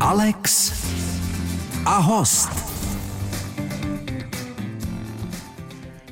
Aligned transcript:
Alex 0.00 0.72
a 1.86 1.98
host. 1.98 2.48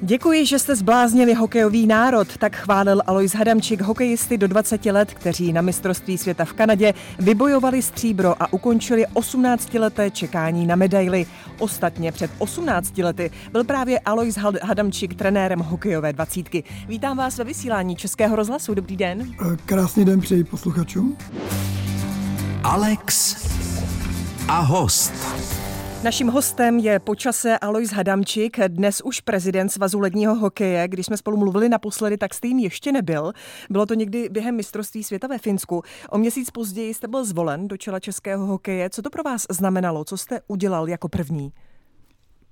Děkuji, 0.00 0.46
že 0.46 0.58
jste 0.58 0.76
zbláznili 0.76 1.34
hokejový 1.34 1.86
národ, 1.86 2.36
tak 2.36 2.56
chválil 2.56 3.02
Alois 3.06 3.34
Hadamčík 3.34 3.80
hokejisty 3.80 4.38
do 4.38 4.48
20 4.48 4.86
let, 4.86 5.14
kteří 5.14 5.52
na 5.52 5.60
mistrovství 5.60 6.18
světa 6.18 6.44
v 6.44 6.52
Kanadě 6.52 6.94
vybojovali 7.18 7.82
stříbro 7.82 8.42
a 8.42 8.52
ukončili 8.52 9.06
18-leté 9.14 10.10
čekání 10.10 10.66
na 10.66 10.76
medaily. 10.76 11.26
Ostatně 11.58 12.12
před 12.12 12.30
18 12.38 12.98
lety 12.98 13.30
byl 13.52 13.64
právě 13.64 13.98
Alois 13.98 14.38
Hadamčík 14.62 15.14
trenérem 15.14 15.58
hokejové 15.58 16.12
dvacítky. 16.12 16.64
Vítám 16.88 17.16
vás 17.16 17.38
ve 17.38 17.44
vysílání 17.44 17.96
Českého 17.96 18.36
rozhlasu. 18.36 18.74
Dobrý 18.74 18.96
den. 18.96 19.34
Krásný 19.66 20.04
den 20.04 20.20
přeji 20.20 20.44
posluchačům. 20.44 21.16
Alex 22.64 23.36
a 24.48 24.60
host. 24.60 25.12
Naším 26.04 26.28
hostem 26.28 26.78
je 26.78 26.98
počase 26.98 27.58
Alois 27.58 27.90
Hadamčík, 27.90 28.58
dnes 28.68 29.00
už 29.04 29.20
prezident 29.20 29.68
Svazu 29.68 29.98
ledního 29.98 30.34
hokeje. 30.34 30.88
Když 30.88 31.06
jsme 31.06 31.16
spolu 31.16 31.36
mluvili 31.36 31.68
naposledy, 31.68 32.16
tak 32.16 32.34
jste 32.34 32.48
jim 32.48 32.58
ještě 32.58 32.92
nebyl. 32.92 33.32
Bylo 33.70 33.86
to 33.86 33.94
někdy 33.94 34.28
během 34.28 34.56
mistrovství 34.56 35.04
světa 35.04 35.26
ve 35.26 35.38
Finsku. 35.38 35.82
O 36.10 36.18
měsíc 36.18 36.50
později 36.50 36.94
jste 36.94 37.08
byl 37.08 37.24
zvolen 37.24 37.68
do 37.68 37.76
čela 37.76 38.00
českého 38.00 38.46
hokeje. 38.46 38.90
Co 38.90 39.02
to 39.02 39.10
pro 39.10 39.22
vás 39.22 39.46
znamenalo? 39.50 40.04
Co 40.04 40.16
jste 40.16 40.40
udělal 40.46 40.88
jako 40.88 41.08
první? 41.08 41.52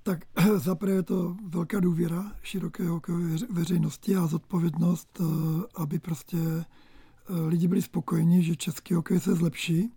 Tak 0.03 0.19
zaprvé 0.55 0.93
je 0.93 1.03
to 1.03 1.35
velká 1.49 1.79
důvěra 1.79 2.31
široké 2.41 2.87
hokejové 2.87 3.35
veřejnosti 3.49 4.15
a 4.15 4.27
zodpovědnost, 4.27 5.21
eh, 5.21 5.23
aby 5.75 5.99
prostě 5.99 6.37
eh, 6.37 6.63
lidi 7.47 7.67
byli 7.67 7.81
spokojeni, 7.81 8.43
že 8.43 8.55
český 8.55 8.93
hokej 8.93 9.19
se 9.19 9.35
zlepší. 9.35 9.91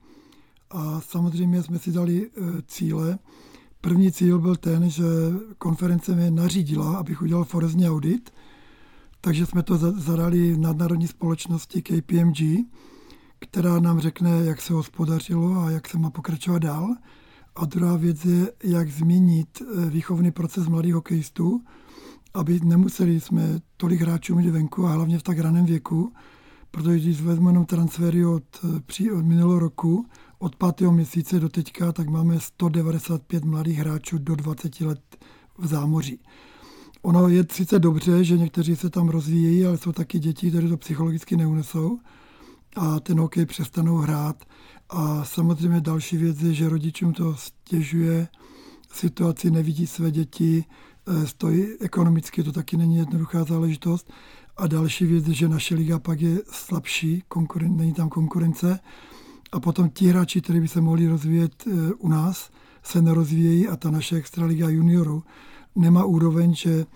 A 0.70 1.00
samozřejmě 1.00 1.62
jsme 1.62 1.78
si 1.78 1.92
dali 1.92 2.30
eh, 2.30 2.42
cíle, 2.66 3.18
První 3.80 4.12
cíl 4.12 4.38
byl 4.38 4.56
ten, 4.56 4.90
že 4.90 5.04
konference 5.58 6.14
mě 6.14 6.30
nařídila, 6.30 6.96
abych 6.96 7.22
udělal 7.22 7.44
forezní 7.44 7.88
audit, 7.88 8.30
takže 9.20 9.46
jsme 9.46 9.62
to 9.62 9.76
zadali 9.78 10.56
nadnárodní 10.56 11.06
společnosti 11.06 11.82
KPMG, 11.82 12.66
která 13.38 13.80
nám 13.80 14.00
řekne, 14.00 14.30
jak 14.44 14.60
se 14.60 14.72
hospodařilo 14.72 15.60
a 15.60 15.70
jak 15.70 15.88
se 15.88 15.98
má 15.98 16.10
pokračovat 16.10 16.58
dál. 16.58 16.94
A 17.56 17.64
druhá 17.64 17.96
věc 17.96 18.24
je, 18.24 18.52
jak 18.64 18.90
změnit 18.90 19.62
eh, 19.62 19.90
výchovný 19.90 20.30
proces 20.30 20.68
mladých 20.68 20.94
hokejistů, 20.94 21.64
aby 22.34 22.60
nemuseli 22.64 23.20
jsme 23.20 23.60
tolik 23.76 24.00
hráčů 24.00 24.34
mít 24.34 24.50
venku 24.50 24.86
a 24.86 24.92
hlavně 24.92 25.18
v 25.18 25.22
tak 25.22 25.38
raném 25.38 25.64
věku, 25.64 26.12
protože 26.70 26.98
když 26.98 27.20
vezmu 27.20 27.48
jenom 27.48 27.64
transfery 27.64 28.26
od, 28.26 28.44
eh, 28.64 29.12
od 29.12 29.24
minulého 29.24 29.58
roku, 29.58 30.06
od 30.40 30.56
pátého 30.56 30.92
měsíce 30.92 31.40
do 31.40 31.48
teďka, 31.48 31.92
tak 31.92 32.08
máme 32.08 32.40
195 32.40 33.44
mladých 33.44 33.78
hráčů 33.78 34.18
do 34.18 34.36
20 34.36 34.80
let 34.80 35.00
v 35.58 35.66
zámoří. 35.66 36.18
Ono 37.02 37.28
je 37.28 37.44
sice 37.52 37.78
dobře, 37.78 38.24
že 38.24 38.38
někteří 38.38 38.76
se 38.76 38.90
tam 38.90 39.08
rozvíjejí, 39.08 39.66
ale 39.66 39.78
jsou 39.78 39.92
taky 39.92 40.18
děti, 40.18 40.48
které 40.48 40.68
to 40.68 40.76
psychologicky 40.76 41.36
neunesou 41.36 41.98
a 42.76 43.00
ten 43.00 43.20
hokej 43.20 43.46
přestanou 43.46 43.96
hrát. 43.96 44.44
A 44.90 45.24
samozřejmě 45.24 45.80
další 45.80 46.16
věc 46.16 46.40
je, 46.40 46.54
že 46.54 46.68
rodičům 46.68 47.12
to 47.12 47.36
stěžuje 47.36 48.28
situaci, 48.92 49.50
nevidí 49.50 49.86
své 49.86 50.10
děti, 50.10 50.64
eh, 51.08 51.26
stojí 51.26 51.66
ekonomicky, 51.80 52.42
to 52.42 52.52
taky 52.52 52.76
není 52.76 52.96
jednoduchá 52.96 53.44
záležitost. 53.44 54.12
A 54.56 54.66
další 54.66 55.06
věc 55.06 55.28
je, 55.28 55.34
že 55.34 55.48
naše 55.48 55.74
liga 55.74 55.98
pak 55.98 56.20
je 56.20 56.38
slabší, 56.50 57.24
konkuren, 57.28 57.76
není 57.76 57.92
tam 57.92 58.08
konkurence 58.08 58.80
a 59.52 59.60
potom 59.60 59.88
ti 59.88 60.08
hráči, 60.08 60.40
kteří 60.40 60.60
by 60.60 60.68
se 60.68 60.80
mohli 60.80 61.08
rozvíjet 61.08 61.64
eh, 61.66 61.92
u 61.98 62.08
nás, 62.08 62.50
se 62.82 63.02
nerozvíjejí 63.02 63.68
a 63.68 63.76
ta 63.76 63.90
naše 63.90 64.16
extraliga 64.16 64.68
juniorů 64.68 65.22
nemá 65.76 66.04
úroveň, 66.04 66.54
že 66.54 66.86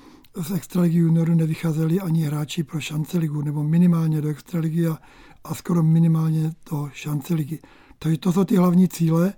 z 0.43 0.51
extraligy 0.51 0.99
juniorů 0.99 1.35
nevycházeli 1.35 2.01
ani 2.01 2.23
hráči 2.23 2.63
pro 2.63 2.81
šance 2.81 3.19
ligu, 3.19 3.43
nebo 3.43 3.63
minimálně 3.63 4.20
do 4.20 4.29
extraligy 4.29 4.87
a, 4.87 4.98
a 5.45 5.55
skoro 5.55 5.83
minimálně 5.83 6.53
do 6.70 6.89
šance 6.93 7.35
ligy. 7.35 7.59
Takže 7.98 8.19
to 8.19 8.33
jsou 8.33 8.45
ty 8.45 8.57
hlavní 8.57 8.89
cíle, 8.89 9.33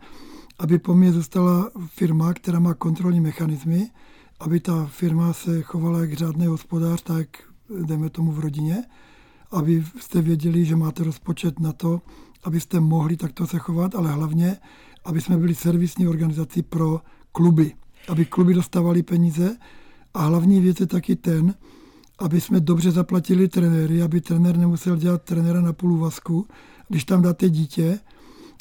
aby 0.59 0.79
po 0.79 0.95
mně 0.95 1.13
zůstala 1.13 1.71
firma, 1.87 2.35
která 2.35 2.59
má 2.59 2.75
kontrolní 2.75 3.21
mechanismy, 3.21 3.91
aby 4.41 4.61
ta 4.61 4.87
firma 4.87 5.33
se 5.33 5.63
chovala 5.63 6.01
jak 6.01 6.13
řádný 6.13 6.47
hospodář, 6.47 7.03
tak 7.03 7.29
jdeme 7.85 8.11
tomu 8.11 8.33
v 8.33 8.39
rodině, 8.39 8.85
aby 9.51 9.85
jste 10.01 10.23
věděli, 10.23 10.65
že 10.65 10.77
máte 10.77 11.05
rozpočet 11.05 11.61
na 11.61 11.73
to, 11.73 12.01
abyste 12.45 12.81
mohli 12.81 13.17
takto 13.17 13.47
se 13.47 13.59
chovat, 13.59 13.95
ale 13.95 14.13
hlavně, 14.13 14.57
aby 15.05 15.21
jsme 15.21 15.37
byli 15.37 15.55
servisní 15.55 16.09
organizací 16.09 16.63
pro 16.63 17.01
kluby, 17.33 17.75
aby 18.09 18.25
kluby 18.25 18.55
dostávali 18.55 19.03
peníze 19.03 19.57
a 20.15 20.23
hlavní 20.23 20.61
věc 20.61 20.81
je 20.81 20.87
taky 20.87 21.17
ten, 21.17 21.55
aby 22.19 22.41
jsme 22.41 22.61
dobře 22.61 22.91
zaplatili 22.91 23.49
trenéry, 23.49 24.03
aby 24.03 24.21
trenér 24.21 24.57
nemusel 24.57 24.97
dělat 24.97 25.23
trenéra 25.23 25.61
na 25.61 25.73
půl 25.73 25.93
úvazku. 25.93 26.47
Když 26.89 27.05
tam 27.05 27.23
dáte 27.23 27.51
dítě, 27.51 27.99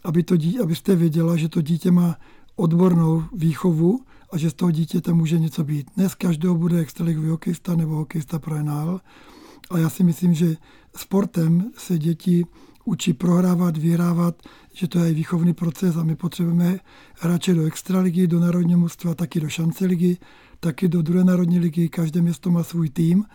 aby 0.03 0.23
to 0.23 0.37
dítě, 0.37 0.59
abyste 0.59 0.95
věděla, 0.95 1.37
že 1.37 1.49
to 1.49 1.61
dítě 1.61 1.91
má 1.91 2.15
odbornou 2.55 3.23
výchovu 3.33 3.99
a 4.31 4.37
že 4.37 4.49
z 4.49 4.53
toho 4.53 4.71
dítěte 4.71 5.13
může 5.13 5.39
něco 5.39 5.63
být. 5.63 5.87
Dnes 5.95 6.15
každého 6.15 6.55
bude 6.55 6.79
extraligový 6.79 7.29
hokejista 7.29 7.75
nebo 7.75 7.95
hokejista 7.95 8.39
pro 8.39 8.63
NL. 8.63 9.01
A 9.69 9.77
já 9.77 9.89
si 9.89 10.03
myslím, 10.03 10.33
že 10.33 10.55
sportem 10.95 11.71
se 11.77 11.97
děti 11.97 12.45
učí 12.85 13.13
prohrávat, 13.13 13.77
vyhrávat, 13.77 14.41
že 14.73 14.87
to 14.87 14.99
je 14.99 15.13
výchovný 15.13 15.53
proces 15.53 15.95
a 15.95 16.03
my 16.03 16.15
potřebujeme 16.15 16.79
hráče 17.19 17.53
do 17.53 17.65
extraligy, 17.65 18.27
do 18.27 18.39
národního 18.39 18.79
mužstva, 18.79 19.15
taky 19.15 19.39
do 19.39 19.49
šance 19.49 19.85
ligy, 19.85 20.17
taky 20.59 20.87
do 20.87 21.01
druhé 21.01 21.23
národní 21.23 21.59
ligy. 21.59 21.89
Každé 21.89 22.21
město 22.21 22.51
má 22.51 22.63
svůj 22.63 22.89
tým 22.89 23.25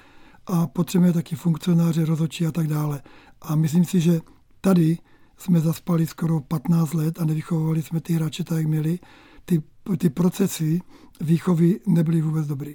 a 0.47 0.67
potřebujeme 0.67 1.13
taky 1.13 1.37
funkcionáře, 1.37 2.05
rozhodčí 2.05 2.47
a 2.47 2.53
tak 2.53 2.67
dále. 2.67 3.03
A 3.43 3.55
myslím 3.55 3.85
si, 3.85 4.01
že 4.01 4.21
tady 4.61 4.99
jsme 5.39 5.61
zaspali 5.61 6.07
skoro 6.07 6.41
15 6.41 6.95
let 6.95 7.21
a 7.21 7.25
nevychovovali 7.25 7.83
jsme 7.83 8.01
ty 8.01 8.13
hráče 8.13 8.45
tak, 8.45 8.59
jak 8.59 8.67
měli. 8.67 8.99
Ty, 9.45 9.63
ty 9.99 10.11
procesy 10.11 10.81
výchovy 11.21 11.81
nebyly 11.87 12.21
vůbec 12.21 12.47
dobrý. 12.47 12.75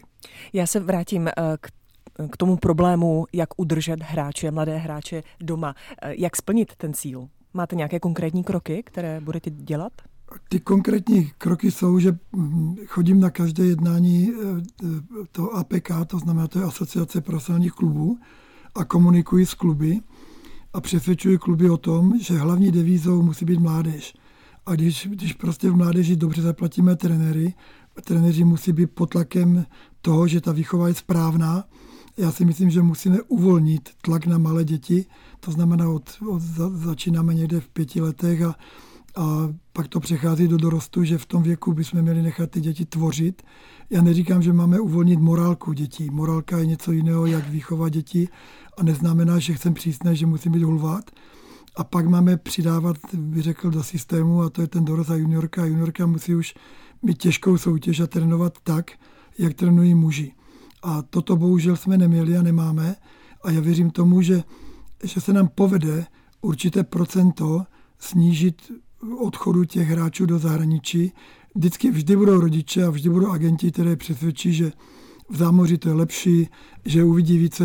Já 0.53 0.67
se 0.67 0.79
vrátím 0.79 1.27
eh, 1.27 1.31
k 1.61 1.71
k 2.31 2.37
tomu 2.37 2.57
problému, 2.57 3.25
jak 3.33 3.49
udržet 3.57 4.01
hráče, 4.03 4.51
mladé 4.51 4.77
hráče 4.77 5.23
doma. 5.41 5.75
Eh, 6.01 6.13
jak 6.17 6.35
splnit 6.35 6.75
ten 6.77 6.93
cíl? 6.93 7.27
Máte 7.53 7.75
nějaké 7.75 7.99
konkrétní 7.99 8.43
kroky, 8.43 8.83
které 8.85 9.21
budete 9.21 9.49
dělat? 9.49 9.91
Ty 10.49 10.59
konkrétní 10.59 11.31
kroky 11.37 11.71
jsou, 11.71 11.99
že 11.99 12.17
hm, 12.35 12.75
chodím 12.85 13.19
na 13.19 13.29
každé 13.29 13.65
jednání 13.65 14.31
eh, 14.31 14.87
to 15.31 15.51
APK, 15.55 15.91
to 16.07 16.19
znamená, 16.19 16.47
to 16.47 16.59
je 16.59 16.65
Asociace 16.65 17.21
profesionálních 17.21 17.71
klubů, 17.71 18.17
a 18.75 18.85
komunikuji 18.85 19.45
s 19.45 19.53
kluby 19.53 19.99
a 20.73 20.81
přesvědčuji 20.81 21.37
kluby 21.37 21.69
o 21.69 21.77
tom, 21.77 22.19
že 22.19 22.37
hlavní 22.37 22.71
devízou 22.71 23.21
musí 23.21 23.45
být 23.45 23.59
mládež. 23.59 24.13
A 24.65 24.75
když, 24.75 25.07
když 25.11 25.33
prostě 25.33 25.69
v 25.69 25.75
mládeži 25.75 26.15
dobře 26.15 26.41
zaplatíme 26.41 26.95
trenéry, 26.95 27.53
trenéři 28.03 28.43
musí 28.43 28.73
být 28.73 28.91
pod 28.91 29.09
tlakem 29.09 29.65
toho, 30.01 30.27
že 30.27 30.41
ta 30.41 30.51
výchova 30.51 30.87
je 30.87 30.93
správná, 30.93 31.63
já 32.17 32.31
si 32.31 32.45
myslím, 32.45 32.69
že 32.69 32.81
musíme 32.81 33.21
uvolnit 33.21 33.89
tlak 34.01 34.25
na 34.25 34.37
malé 34.37 34.63
děti, 34.63 35.05
to 35.39 35.51
znamená, 35.51 35.89
od, 35.89 36.09
od, 36.29 36.41
začínáme 36.73 37.33
někde 37.33 37.59
v 37.59 37.67
pěti 37.67 38.01
letech 38.01 38.41
a, 38.41 38.55
a 39.15 39.53
pak 39.73 39.87
to 39.87 39.99
přechází 39.99 40.47
do 40.47 40.57
dorostu, 40.57 41.03
že 41.03 41.17
v 41.17 41.25
tom 41.25 41.43
věku 41.43 41.73
bychom 41.73 42.01
měli 42.01 42.21
nechat 42.21 42.51
ty 42.51 42.61
děti 42.61 42.85
tvořit. 42.85 43.43
Já 43.89 44.01
neříkám, 44.01 44.41
že 44.41 44.53
máme 44.53 44.79
uvolnit 44.79 45.19
morálku 45.19 45.73
dětí. 45.73 46.09
Morálka 46.11 46.57
je 46.57 46.65
něco 46.65 46.91
jiného, 46.91 47.25
jak 47.25 47.49
výchova 47.49 47.89
děti 47.89 48.29
a 48.77 48.83
neznamená, 48.83 49.39
že 49.39 49.53
chcem 49.53 49.73
přísné, 49.73 50.15
že 50.15 50.25
musím 50.25 50.51
být 50.51 50.63
hulvát. 50.63 51.11
A 51.75 51.83
pak 51.83 52.07
máme 52.07 52.37
přidávat, 52.37 52.97
bych 53.13 53.43
řekl, 53.43 53.69
do 53.69 53.83
systému 53.83 54.41
a 54.41 54.49
to 54.49 54.61
je 54.61 54.67
ten 54.67 54.85
dorost 54.85 55.09
a 55.09 55.15
juniorka. 55.15 55.65
Juniorka 55.65 56.05
musí 56.05 56.35
už 56.35 56.53
mít 57.03 57.17
těžkou 57.17 57.57
soutěž 57.57 57.99
a 57.99 58.07
trénovat 58.07 58.57
tak, 58.63 58.91
jak 59.37 59.53
trénují 59.53 59.95
muži. 59.95 60.33
A 60.85 61.01
toto 61.01 61.35
bohužel 61.35 61.75
jsme 61.75 61.97
neměli 61.97 62.37
a 62.37 62.41
nemáme. 62.41 62.95
A 63.43 63.51
já 63.51 63.61
věřím 63.61 63.91
tomu, 63.91 64.21
že, 64.21 64.43
že 65.03 65.21
se 65.21 65.33
nám 65.33 65.47
povede 65.47 66.05
určité 66.41 66.83
procento 66.83 67.63
snížit 67.99 68.71
odchodu 69.19 69.65
těch 69.65 69.87
hráčů 69.87 70.25
do 70.25 70.39
zahraničí. 70.39 71.11
Vždycky 71.55 71.91
vždy 71.91 72.15
budou 72.15 72.39
rodiče 72.39 72.85
a 72.85 72.89
vždy 72.89 73.09
budou 73.09 73.27
agenti, 73.27 73.71
které 73.71 73.95
přesvědčí, 73.95 74.53
že 74.53 74.71
v 75.29 75.37
zámoří 75.37 75.77
to 75.77 75.89
je 75.89 75.95
lepší, 75.95 76.49
že 76.85 77.03
uvidí 77.03 77.37
více, 77.37 77.63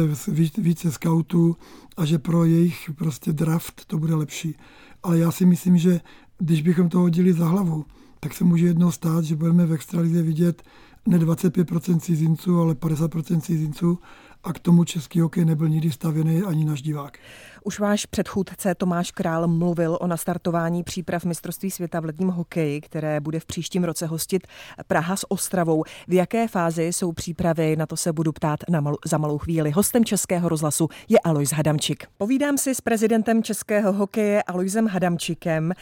více 0.59 0.93
scoutů 0.93 1.57
a 1.97 2.05
že 2.05 2.19
pro 2.19 2.45
jejich 2.45 2.91
prostě 2.97 3.33
draft 3.33 3.85
to 3.87 3.99
bude 3.99 4.15
lepší. 4.15 4.55
Ale 5.03 5.19
já 5.19 5.31
si 5.31 5.47
myslím, 5.47 5.79
že 5.79 6.01
když 6.39 6.63
bychom 6.63 6.89
to 6.89 6.99
hodili 6.99 7.33
za 7.33 7.49
hlavu, 7.49 7.85
tak 8.21 8.35
se 8.35 8.45
může 8.45 8.67
jednou 8.67 8.91
stát, 8.91 9.25
že 9.25 9.37
budeme 9.37 9.67
v 9.67 9.73
extralize 9.73 10.23
vidět 10.23 10.63
ne 11.07 11.19
25% 11.19 12.01
cizinců, 12.01 12.61
ale 12.61 12.75
50% 12.75 13.41
cizinců 13.41 13.99
a 14.45 14.53
k 14.53 14.59
tomu 14.59 14.85
český 14.85 15.21
hokej 15.21 15.45
nebyl 15.45 15.69
nikdy 15.69 15.91
stavěný 15.91 16.43
ani 16.43 16.65
náš 16.65 16.83
divák. 16.83 17.19
Už 17.65 17.81
váš 17.81 18.07
předchůdce 18.07 18.75
Tomáš 18.75 19.11
Král 19.11 19.49
mluvil 19.49 19.99
o 20.01 20.07
nastartování 20.07 20.83
příprav 20.83 21.25
mistrovství 21.25 21.71
světa 21.71 22.01
v 22.01 22.05
letním 22.05 22.29
hokeji, 22.29 22.81
které 22.81 23.21
bude 23.21 23.41
v 23.41 23.47
příštím 23.47 23.85
roce 23.85 24.07
hostit 24.07 24.47
Praha 24.87 25.17
s 25.17 25.31
Ostravou. 25.31 25.85
V 26.09 26.13
jaké 26.13 26.49
fázi 26.49 26.85
jsou 26.85 27.13
přípravy? 27.13 27.77
Na 27.77 27.87
to 27.87 27.97
se 27.97 28.13
budu 28.13 28.33
ptát 28.33 28.61
na 28.71 28.81
malou, 28.81 28.97
za 29.07 29.19
malou 29.19 29.39
chvíli. 29.39 29.71
Hostem 29.71 30.05
Českého 30.05 30.49
rozhlasu 30.49 30.89
je 31.09 31.19
Alois 31.19 31.53
Hadamčik. 31.53 32.07
Povídám 32.19 32.59
si 32.59 32.75
s 32.75 32.81
prezidentem 32.81 33.43
Českého 33.43 33.93
hokeje 33.93 34.43
Aloisem 34.43 34.87
Hadamčikem. 34.87 35.73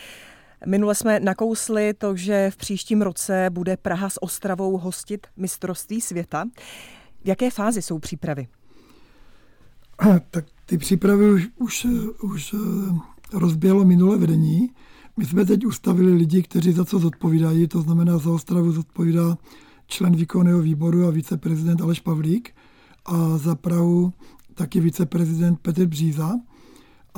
Minule 0.67 0.95
jsme 0.95 1.21
nakousli 1.21 1.95
to, 1.95 2.17
že 2.17 2.51
v 2.51 2.57
příštím 2.57 3.03
roce 3.03 3.47
bude 3.51 3.77
Praha 3.77 4.09
s 4.11 4.23
Ostravou 4.23 4.79
hostit 4.79 5.27
mistrovství 5.37 6.01
světa. 6.01 6.45
V 7.25 7.29
jaké 7.29 7.51
fázi 7.51 7.83
jsou 7.83 7.99
přípravy? 7.99 8.49
Tak 10.31 10.45
ty 10.67 10.79
přípravy 10.79 11.31
už, 11.31 11.49
už, 11.57 11.87
už 12.23 12.55
rozběhlo 13.33 13.85
minulé 13.85 14.19
vedení. 14.19 14.71
My 15.17 15.27
jsme 15.27 15.45
teď 15.45 15.67
ustavili 15.67 16.13
lidi, 16.15 16.43
kteří 16.43 16.73
za 16.73 16.85
co 16.85 16.99
zodpovídají, 16.99 17.69
to 17.69 17.83
znamená 17.83 18.19
za 18.19 18.31
Ostravu 18.31 18.73
zodpovídá 18.73 19.39
člen 19.87 20.17
výkonného 20.17 20.61
výboru 20.61 21.07
a 21.07 21.11
viceprezident 21.11 21.81
Aleš 21.81 22.01
Pavlík 22.01 22.55
a 23.07 23.39
za 23.39 23.55
Prahu 23.55 24.13
taky 24.55 24.81
viceprezident 24.81 25.59
Petr 25.61 25.87
Bříza 25.87 26.35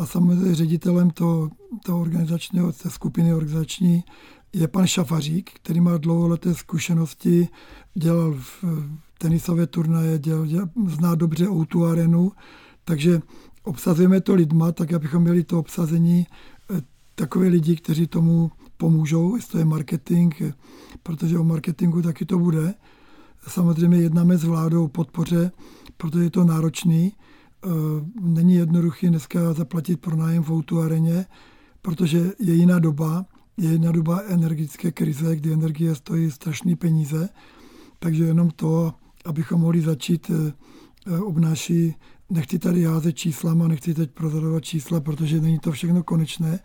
a 0.01 0.07
samozřejmě 0.07 0.55
ředitelem 0.55 1.11
toho, 1.11 1.51
toho 1.85 2.01
organizačního, 2.01 2.73
té 2.73 2.91
skupiny 2.91 3.35
organizační 3.35 4.05
je 4.53 4.69
pan 4.69 4.87
Šafařík, 4.87 5.51
který 5.53 5.81
má 5.81 5.97
dlouholeté 5.97 6.55
zkušenosti, 6.55 7.49
dělal 7.95 8.35
v 8.35 8.65
tenisové 9.19 9.67
turnaje, 9.67 10.19
dělal, 10.19 10.47
dělal, 10.47 10.69
zná 10.87 11.15
dobře 11.15 11.49
Outu 11.49 11.85
arenu, 11.85 12.33
takže 12.85 13.21
obsazujeme 13.63 14.21
to 14.21 14.35
lidma, 14.35 14.73
tak 14.73 14.93
abychom 14.93 15.23
měli 15.23 15.45
to 15.45 15.59
obsazení 15.59 16.27
eh, 16.71 16.83
takové 17.15 17.49
lidi, 17.49 17.77
kteří 17.77 18.07
tomu 18.07 18.51
pomůžou, 18.77 19.37
jestli 19.37 19.53
to 19.53 19.59
je 19.59 19.65
marketing, 19.65 20.35
protože 21.03 21.39
o 21.39 21.45
marketingu 21.45 22.03
taky 22.03 22.25
to 22.25 22.39
bude. 22.39 22.75
Samozřejmě 23.49 23.99
jednáme 23.99 24.37
s 24.37 24.45
vládou 24.45 24.85
o 24.85 24.89
podpoře, 24.89 25.51
protože 25.97 26.25
je 26.25 26.31
to 26.31 26.45
náročný. 26.45 27.13
Eh, 27.65 27.69
není 28.21 28.55
jednoduchý 28.55 29.09
dneska 29.09 29.53
zaplatit 29.53 30.01
pronájem 30.01 30.43
v 30.43 30.51
Outu 30.51 30.81
areně, 30.81 31.27
protože 31.83 32.33
je 32.39 32.55
jiná 32.55 32.79
doba, 32.79 33.27
je 33.57 33.73
jiná 33.73 33.93
doba 33.93 34.21
energetické 34.29 34.93
krize, 34.93 35.37
kdy 35.37 35.53
energie 35.53 35.95
stojí 35.95 36.31
strašné 36.31 36.77
peníze, 36.77 37.29
takže 37.99 38.25
jenom 38.25 38.51
to, 38.51 38.95
abychom 39.25 39.61
mohli 39.61 39.81
začít, 39.81 40.31
obnáší 41.23 41.95
nechci 42.31 42.59
tady 42.59 42.85
házet 42.85 43.13
číslama, 43.13 43.69
nechci 43.69 43.95
teď 43.95 44.11
prozorovat 44.11 44.65
čísla, 44.65 45.01
protože 45.01 45.41
není 45.41 45.59
to 45.59 45.73
všechno 45.73 46.03
konečné, 46.03 46.61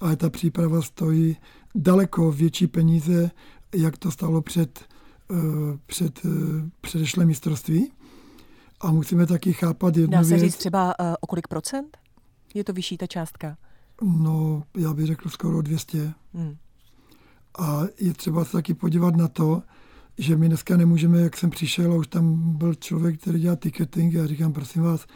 ale 0.00 0.16
ta 0.16 0.30
příprava 0.30 0.82
stojí 0.82 1.36
daleko 1.74 2.32
větší 2.32 2.66
peníze, 2.66 3.30
jak 3.74 3.98
to 3.98 4.10
stalo 4.10 4.42
před, 4.42 4.80
eh, 5.30 5.34
před 5.86 6.20
eh, 6.24 6.28
předešlé 6.80 7.26
mistrovství. 7.26 7.90
A 8.80 8.92
musíme 8.92 9.26
taky 9.26 9.52
chápat 9.52 9.96
jednu 9.96 10.16
Dá 10.16 10.24
se 10.24 10.28
věc. 10.28 10.40
říct 10.42 10.56
třeba 10.56 10.98
uh, 11.00 11.14
o 11.20 11.26
kolik 11.26 11.48
procent? 11.48 11.98
Je 12.54 12.64
to 12.64 12.72
vyšší 12.72 12.96
ta 12.96 13.06
částka? 13.06 13.56
No, 14.02 14.62
já 14.76 14.94
bych 14.94 15.06
řekl 15.06 15.28
skoro 15.28 15.62
200. 15.62 16.12
Hmm. 16.34 16.56
A 17.58 17.82
je 18.00 18.12
třeba 18.12 18.44
se 18.44 18.52
taky 18.52 18.74
podívat 18.74 19.16
na 19.16 19.28
to, 19.28 19.62
že 20.18 20.36
my 20.36 20.48
dneska 20.48 20.76
nemůžeme, 20.76 21.20
jak 21.20 21.36
jsem 21.36 21.50
přišel 21.50 21.92
a 21.92 21.96
už 21.96 22.06
tam 22.06 22.56
byl 22.58 22.74
člověk, 22.74 23.20
který 23.20 23.40
dělá 23.40 23.56
ticketing 23.56 24.16
a 24.16 24.26
říkám, 24.26 24.52
prosím 24.52 24.82
vás, 24.82 25.06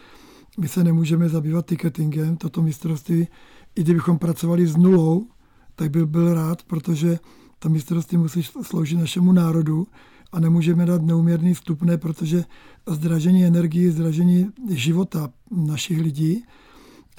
my 0.59 0.69
se 0.69 0.85
nemůžeme 0.85 1.29
zabývat 1.29 1.67
ticketingem, 1.67 2.37
toto 2.37 2.63
mistrovství, 2.63 3.29
i 3.75 3.83
kdybychom 3.83 4.19
pracovali 4.19 4.67
s 4.67 4.77
nulou, 4.77 5.27
tak 5.75 5.91
byl 5.91 6.07
byl 6.07 6.35
rád, 6.35 6.63
protože 6.63 7.19
to 7.59 7.69
mistrovství 7.69 8.19
musí 8.19 8.43
sloužit 8.43 8.99
našemu 8.99 9.33
národu 9.33 9.87
a 10.35 10.41
nemůžeme 10.41 10.87
dát 10.87 11.03
neuměrný 11.03 11.55
vstupné, 11.55 11.99
protože 11.99 12.45
zdražení 12.87 13.45
energie, 13.45 13.93
zdražení 13.93 14.47
života 14.71 15.31
našich 15.51 16.01
lidí, 16.01 16.45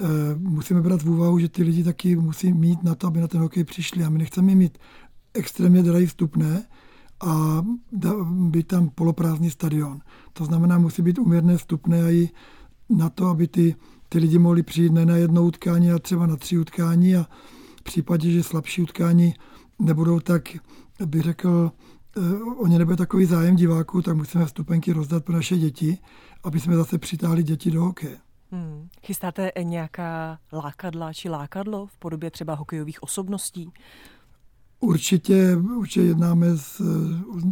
eh, 0.00 0.04
musíme 0.38 0.80
brát 0.82 1.02
v 1.02 1.10
úvahu, 1.10 1.38
že 1.38 1.48
ty 1.48 1.62
lidi 1.62 1.84
taky 1.84 2.16
musí 2.16 2.52
mít 2.52 2.82
na 2.82 2.94
to, 2.94 3.06
aby 3.06 3.20
na 3.20 3.28
ten 3.28 3.40
hokej 3.40 3.64
přišli. 3.64 4.04
A 4.04 4.10
my 4.10 4.18
nechceme 4.18 4.54
mít 4.54 4.78
extrémně 5.34 5.82
drahý 5.82 6.06
vstupné, 6.06 6.66
a 7.20 7.64
být 8.30 8.66
tam 8.66 8.88
poloprázdný 8.88 9.50
stadion. 9.50 10.00
To 10.32 10.44
znamená, 10.44 10.78
musí 10.78 11.02
být 11.02 11.18
uměrné 11.18 11.56
vstupné 11.56 12.02
a 12.02 12.10
i 12.10 12.28
na 12.90 13.10
to, 13.10 13.26
aby 13.26 13.48
ty, 13.48 13.74
ty 14.08 14.18
lidi 14.18 14.38
mohli 14.38 14.62
přijít 14.62 14.92
ne 14.92 15.06
na 15.06 15.16
jedno 15.16 15.44
utkání, 15.44 15.90
a 15.90 15.98
třeba 15.98 16.26
na 16.26 16.36
tři 16.36 16.58
utkání 16.58 17.16
a 17.16 17.26
v 17.80 17.82
případě, 17.82 18.30
že 18.30 18.42
slabší 18.42 18.82
utkání 18.82 19.34
nebudou 19.78 20.20
tak, 20.20 20.56
bych 21.06 21.22
řekl, 21.22 21.72
o 22.58 22.66
ně 22.66 22.78
nebude 22.78 22.96
takový 22.96 23.24
zájem 23.24 23.56
diváků, 23.56 24.02
tak 24.02 24.16
musíme 24.16 24.46
vstupenky 24.46 24.92
rozdat 24.92 25.24
pro 25.24 25.34
naše 25.34 25.58
děti, 25.58 25.98
aby 26.44 26.60
jsme 26.60 26.76
zase 26.76 26.98
přitáhli 26.98 27.42
děti 27.42 27.70
do 27.70 27.82
hokeje. 27.82 28.16
Hmm. 28.50 28.88
Chystáte 29.02 29.52
nějaká 29.62 30.38
lákadla 30.52 31.12
či 31.12 31.28
lákadlo 31.28 31.86
v 31.86 31.98
podobě 31.98 32.30
třeba 32.30 32.54
hokejových 32.54 33.02
osobností? 33.02 33.72
Určitě, 34.80 35.56
určitě 35.56 36.06
jednáme 36.06 36.56
s, 36.56 36.80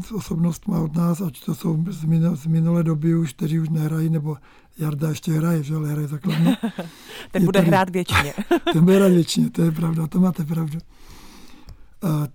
s 0.06 0.12
osobnostmi 0.12 0.74
od 0.76 0.96
nás, 0.96 1.20
ať 1.20 1.44
to 1.44 1.54
jsou 1.54 1.84
z, 1.88 2.04
minulé, 2.04 2.36
z 2.36 2.46
minulé 2.46 2.82
doby 2.82 3.14
už, 3.14 3.32
kteří 3.32 3.60
už 3.60 3.68
nehrají, 3.68 4.10
nebo 4.10 4.36
Jarda 4.78 5.08
ještě 5.08 5.32
hraje, 5.32 5.62
že 5.62 5.74
ale 5.74 5.88
hraje 5.88 6.08
základně. 6.08 6.56
ten 7.30 7.44
bude 7.44 7.58
tady, 7.58 7.68
hrát 7.68 7.90
většině. 7.90 8.34
ten 8.72 8.84
bude 8.84 8.96
hrát 8.96 9.12
většině, 9.12 9.50
to 9.50 9.62
je 9.62 9.72
pravda, 9.72 10.06
to 10.06 10.20
máte 10.20 10.44
pravdu. 10.44 10.78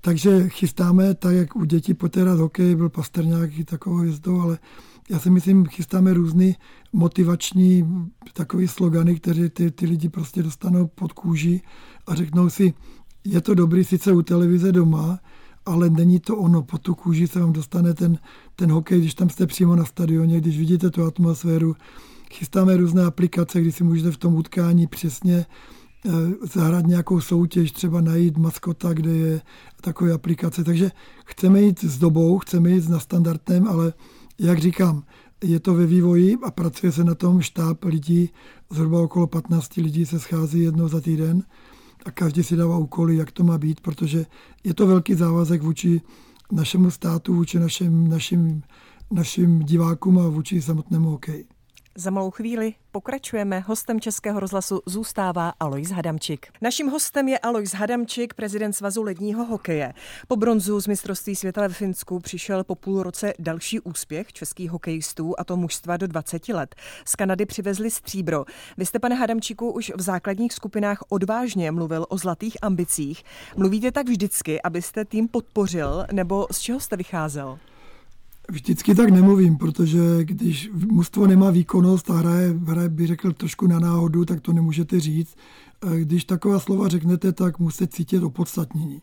Takže 0.01 0.49
chystáme, 0.49 1.13
tak 1.13 1.35
jak 1.35 1.55
u 1.55 1.63
dětí 1.63 1.93
poté 1.93 2.23
hokej, 2.23 2.75
byl 2.75 2.89
Pasterňák 2.89 3.49
takovou 3.65 3.95
hvězdou, 3.95 4.41
ale 4.41 4.59
já 5.09 5.19
si 5.19 5.29
myslím, 5.29 5.65
chystáme 5.65 6.13
různý 6.13 6.55
motivační 6.93 7.85
takový 8.33 8.67
slogany, 8.67 9.15
které 9.15 9.49
ty, 9.49 9.71
ty 9.71 9.85
lidi 9.85 10.09
prostě 10.09 10.43
dostanou 10.43 10.87
pod 10.87 11.13
kůži 11.13 11.61
a 12.07 12.15
řeknou 12.15 12.49
si, 12.49 12.73
je 13.23 13.41
to 13.41 13.53
dobrý 13.53 13.83
sice 13.83 14.11
u 14.11 14.21
televize 14.21 14.71
doma, 14.71 15.19
ale 15.65 15.89
není 15.89 16.19
to 16.19 16.37
ono. 16.37 16.63
Po 16.63 16.77
tu 16.77 16.95
kůži 16.95 17.27
se 17.27 17.39
vám 17.39 17.53
dostane 17.53 17.93
ten, 17.93 18.17
ten 18.55 18.71
hokej, 18.71 18.99
když 18.99 19.13
tam 19.13 19.29
jste 19.29 19.47
přímo 19.47 19.75
na 19.75 19.85
stadioně, 19.85 20.41
když 20.41 20.57
vidíte 20.57 20.89
tu 20.89 21.03
atmosféru. 21.03 21.75
Chystáme 22.33 22.77
různé 22.77 23.05
aplikace, 23.05 23.61
kdy 23.61 23.71
si 23.71 23.83
můžete 23.83 24.11
v 24.11 24.17
tom 24.17 24.35
utkání 24.35 24.87
přesně 24.87 25.45
zahrát 26.53 26.87
nějakou 26.87 27.21
soutěž, 27.21 27.71
třeba 27.71 28.01
najít 28.01 28.37
maskota, 28.37 28.93
kde 28.93 29.11
je 29.11 29.41
takové 29.81 30.13
aplikace. 30.13 30.63
Takže 30.63 30.91
chceme 31.25 31.61
jít 31.61 31.83
s 31.83 31.97
dobou, 31.97 32.39
chceme 32.39 32.69
jít 32.69 32.89
na 32.89 32.99
standardném, 32.99 33.67
ale 33.67 33.93
jak 34.39 34.59
říkám, 34.59 35.03
je 35.43 35.59
to 35.59 35.73
ve 35.73 35.85
vývoji 35.85 36.37
a 36.43 36.51
pracuje 36.51 36.91
se 36.91 37.03
na 37.03 37.15
tom 37.15 37.41
štáb 37.41 37.83
lidí, 37.83 38.29
zhruba 38.69 39.01
okolo 39.01 39.27
15 39.27 39.75
lidí 39.75 40.05
se 40.05 40.19
schází 40.19 40.59
jednou 40.59 40.87
za 40.87 41.01
týden 41.01 41.43
a 42.05 42.11
každý 42.11 42.43
si 42.43 42.55
dává 42.55 42.77
úkoly, 42.77 43.15
jak 43.15 43.31
to 43.31 43.43
má 43.43 43.57
být, 43.57 43.81
protože 43.81 44.25
je 44.63 44.73
to 44.73 44.87
velký 44.87 45.13
závazek 45.13 45.61
vůči 45.61 46.01
našemu 46.51 46.91
státu, 46.91 47.35
vůči 47.35 47.59
našim, 47.59 48.07
našim, 48.07 48.61
našim 49.11 49.59
divákům 49.59 50.19
a 50.19 50.27
vůči 50.27 50.61
samotnému 50.61 51.09
hokeji. 51.09 51.58
Za 51.99 52.11
malou 52.11 52.31
chvíli 52.31 52.73
pokračujeme. 52.91 53.59
Hostem 53.59 53.99
Českého 53.99 54.39
rozhlasu 54.39 54.81
zůstává 54.85 55.53
Alois 55.59 55.91
Hadamčik. 55.91 56.47
Naším 56.61 56.87
hostem 56.87 57.27
je 57.27 57.39
Alois 57.39 57.73
Hadamčik, 57.73 58.33
prezident 58.33 58.73
Svazu 58.73 59.03
ledního 59.03 59.45
hokeje. 59.45 59.93
Po 60.27 60.35
bronzu 60.35 60.79
z 60.79 60.87
mistrovství 60.87 61.35
světa 61.35 61.61
ve 61.61 61.73
Finsku 61.73 62.19
přišel 62.19 62.63
po 62.63 62.75
půl 62.75 63.03
roce 63.03 63.33
další 63.39 63.79
úspěch 63.79 64.33
českých 64.33 64.71
hokejistů, 64.71 65.33
a 65.39 65.43
to 65.43 65.57
mužstva 65.57 65.97
do 65.97 66.07
20 66.07 66.49
let. 66.49 66.75
Z 67.05 67.15
Kanady 67.15 67.45
přivezli 67.45 67.91
stříbro. 67.91 68.45
Vy 68.77 68.85
jste, 68.85 68.99
pane 68.99 69.15
Hadamčiku, 69.15 69.71
už 69.71 69.91
v 69.95 70.01
základních 70.01 70.53
skupinách 70.53 71.03
odvážně 71.09 71.71
mluvil 71.71 72.05
o 72.09 72.17
zlatých 72.17 72.57
ambicích. 72.61 73.23
Mluvíte 73.55 73.91
tak 73.91 74.09
vždycky, 74.09 74.61
abyste 74.61 75.05
tým 75.05 75.27
podpořil, 75.27 76.05
nebo 76.11 76.47
z 76.51 76.59
čeho 76.59 76.79
jste 76.79 76.97
vycházel? 76.97 77.59
Vždycky 78.49 78.95
tak 78.95 79.09
nemluvím, 79.09 79.57
protože 79.57 79.99
když 80.23 80.69
mužstvo 80.91 81.27
nemá 81.27 81.51
výkonnost 81.51 82.09
a 82.09 82.13
hraje, 82.13 82.59
hraje, 82.65 82.89
bych 82.89 83.07
řekl, 83.07 83.33
trošku 83.33 83.67
na 83.67 83.79
náhodu, 83.79 84.25
tak 84.25 84.41
to 84.41 84.53
nemůžete 84.53 84.99
říct. 84.99 85.35
Eh, 85.81 85.99
když 85.99 86.25
taková 86.25 86.59
slova 86.59 86.87
řeknete, 86.87 87.31
tak 87.31 87.59
musíte 87.59 87.87
cítit 87.87 88.23
opodstatnění. 88.23 89.01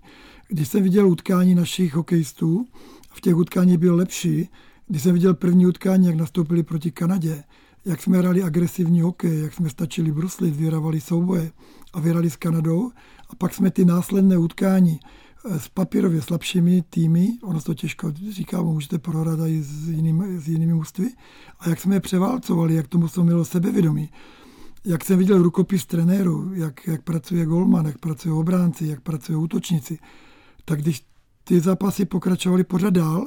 Když 0.48 0.68
jsem 0.68 0.82
viděl 0.82 1.08
utkání 1.08 1.54
našich 1.54 1.94
hokejistů, 1.94 2.66
v 3.10 3.20
těch 3.20 3.36
utkání 3.36 3.76
byl 3.76 3.94
lepší, 3.94 4.48
když 4.88 5.02
jsem 5.02 5.14
viděl 5.14 5.34
první 5.34 5.66
utkání, 5.66 6.06
jak 6.06 6.14
nastoupili 6.14 6.62
proti 6.62 6.90
Kanadě, 6.90 7.44
jak 7.84 8.02
jsme 8.02 8.18
hrali 8.18 8.42
agresivní 8.42 9.00
hokej, 9.00 9.40
jak 9.40 9.52
jsme 9.54 9.70
stačili 9.70 10.12
bruslit, 10.12 10.56
vyhrávali 10.56 11.00
souboje 11.00 11.52
a 11.92 12.00
vyhrali 12.00 12.30
s 12.30 12.36
Kanadou. 12.36 12.90
A 13.30 13.34
pak 13.34 13.54
jsme 13.54 13.70
ty 13.70 13.84
následné 13.84 14.38
utkání 14.38 15.00
s 15.58 15.68
papírově 15.68 16.22
slabšími 16.22 16.82
týmy, 16.90 17.28
ono 17.42 17.60
to 17.60 17.74
těžko 17.74 18.12
říká, 18.30 18.62
můžete 18.62 18.98
prohrát 18.98 19.38
i 19.48 19.62
s 19.62 19.88
jinými, 19.88 20.40
s 20.40 20.48
jinými 20.48 20.74
mužstvy, 20.74 21.08
a 21.60 21.68
jak 21.68 21.80
jsme 21.80 21.96
je 21.96 22.00
převálcovali, 22.00 22.74
jak 22.74 22.88
to 22.88 22.98
mužstvo 22.98 23.24
mělo 23.24 23.44
sebevědomí, 23.44 24.10
jak 24.84 25.04
jsem 25.04 25.18
viděl 25.18 25.42
rukopis 25.42 25.86
trenéru, 25.86 26.54
jak, 26.54 26.86
jak 26.86 27.02
pracuje 27.02 27.46
golman, 27.46 27.86
jak 27.86 27.98
pracují 27.98 28.34
obránci, 28.34 28.86
jak 28.86 29.00
pracují 29.00 29.38
útočníci, 29.38 29.98
tak 30.64 30.82
když 30.82 31.04
ty 31.44 31.60
zápasy 31.60 32.04
pokračovaly 32.04 32.64
pořád 32.64 32.90
dál, 32.90 33.26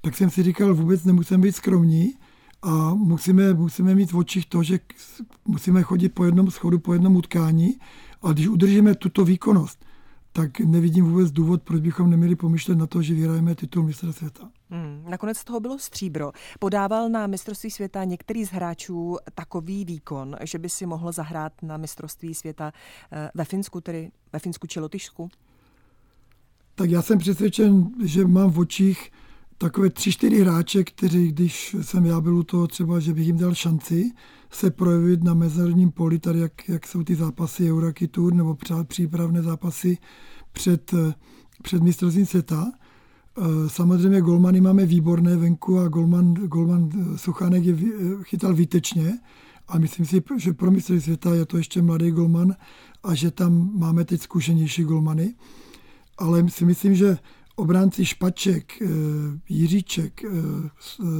tak 0.00 0.16
jsem 0.16 0.30
si 0.30 0.42
říkal, 0.42 0.74
vůbec 0.74 1.04
nemusím 1.04 1.40
být 1.40 1.56
skromní 1.56 2.14
a 2.62 2.94
musíme, 2.94 3.54
musíme 3.54 3.94
mít 3.94 4.12
v 4.12 4.16
očích 4.16 4.46
to, 4.46 4.62
že 4.62 4.78
musíme 5.44 5.82
chodit 5.82 6.08
po 6.08 6.24
jednom 6.24 6.50
schodu, 6.50 6.78
po 6.78 6.92
jednom 6.92 7.16
utkání. 7.16 7.76
A 8.22 8.32
když 8.32 8.48
udržíme 8.48 8.94
tuto 8.94 9.24
výkonnost, 9.24 9.85
tak 10.36 10.60
nevidím 10.60 11.04
vůbec 11.04 11.30
důvod, 11.30 11.62
proč 11.62 11.80
bychom 11.80 12.10
neměli 12.10 12.36
pomýšlet 12.36 12.78
na 12.78 12.86
to, 12.86 13.02
že 13.02 13.14
vyhrajeme 13.14 13.54
titul 13.54 13.82
mistra 13.82 14.12
světa. 14.12 14.50
Hmm, 14.70 15.04
nakonec 15.08 15.44
toho 15.44 15.60
bylo 15.60 15.78
stříbro. 15.78 16.32
Podával 16.58 17.08
na 17.08 17.26
mistrovství 17.26 17.70
světa 17.70 18.04
některý 18.04 18.44
z 18.44 18.48
hráčů 18.48 19.16
takový 19.34 19.84
výkon, 19.84 20.36
že 20.44 20.58
by 20.58 20.68
si 20.68 20.86
mohl 20.86 21.12
zahrát 21.12 21.52
na 21.62 21.76
mistrovství 21.76 22.34
světa 22.34 22.72
eh, 23.12 23.30
ve 23.34 23.44
Finsku, 23.44 23.80
tedy 23.80 24.10
ve 24.32 24.38
Finsku 24.38 24.66
či 24.66 24.80
Lotyšsku? 24.80 25.28
Tak 26.74 26.90
já 26.90 27.02
jsem 27.02 27.18
přesvědčen, 27.18 27.90
že 28.04 28.26
mám 28.26 28.50
v 28.50 28.58
očích 28.58 29.10
takové 29.58 29.90
tři, 29.90 30.12
čtyři 30.12 30.40
hráče, 30.40 30.84
kteří, 30.84 31.28
když 31.32 31.76
jsem 31.82 32.06
já 32.06 32.20
byl 32.20 32.36
u 32.36 32.42
toho 32.42 32.66
třeba, 32.66 33.00
že 33.00 33.14
bych 33.14 33.26
jim 33.26 33.36
dal 33.36 33.54
šanci 33.54 34.12
se 34.50 34.70
projevit 34.70 35.24
na 35.24 35.34
mezinárodním 35.34 35.90
poli, 35.90 36.18
tady 36.18 36.38
jak, 36.38 36.68
jak 36.68 36.86
jsou 36.86 37.04
ty 37.04 37.14
zápasy 37.14 37.72
Euraki 37.72 38.08
Tour 38.08 38.34
nebo 38.34 38.56
přípravné 38.84 39.42
zápasy 39.42 39.98
před, 40.52 40.94
před 41.62 41.82
mistrovstvím 41.82 42.26
světa. 42.26 42.72
Eh, 43.38 43.68
samozřejmě 43.68 44.20
golmany 44.20 44.60
máme 44.60 44.86
výborné 44.86 45.36
venku 45.36 45.78
a 45.78 45.88
golman, 45.88 46.34
golman 46.34 46.90
Suchánek 47.16 47.64
je, 47.64 47.76
chytal 48.22 48.54
výtečně 48.54 49.18
a 49.68 49.78
myslím 49.78 50.06
si, 50.06 50.22
že 50.36 50.52
pro 50.52 50.70
mistrovství 50.70 51.04
světa 51.04 51.34
je 51.34 51.46
to 51.46 51.56
ještě 51.56 51.82
mladý 51.82 52.10
golman 52.10 52.54
a 53.02 53.14
že 53.14 53.30
tam 53.30 53.70
máme 53.74 54.04
teď 54.04 54.20
zkušenější 54.20 54.84
golmany. 54.84 55.34
Ale 56.18 56.48
si 56.48 56.64
myslím, 56.64 56.94
že 56.94 57.18
obránci 57.56 58.04
Špaček, 58.06 58.82
eh, 58.82 58.86
Jiříček, 59.48 60.24
eh, 60.24 60.28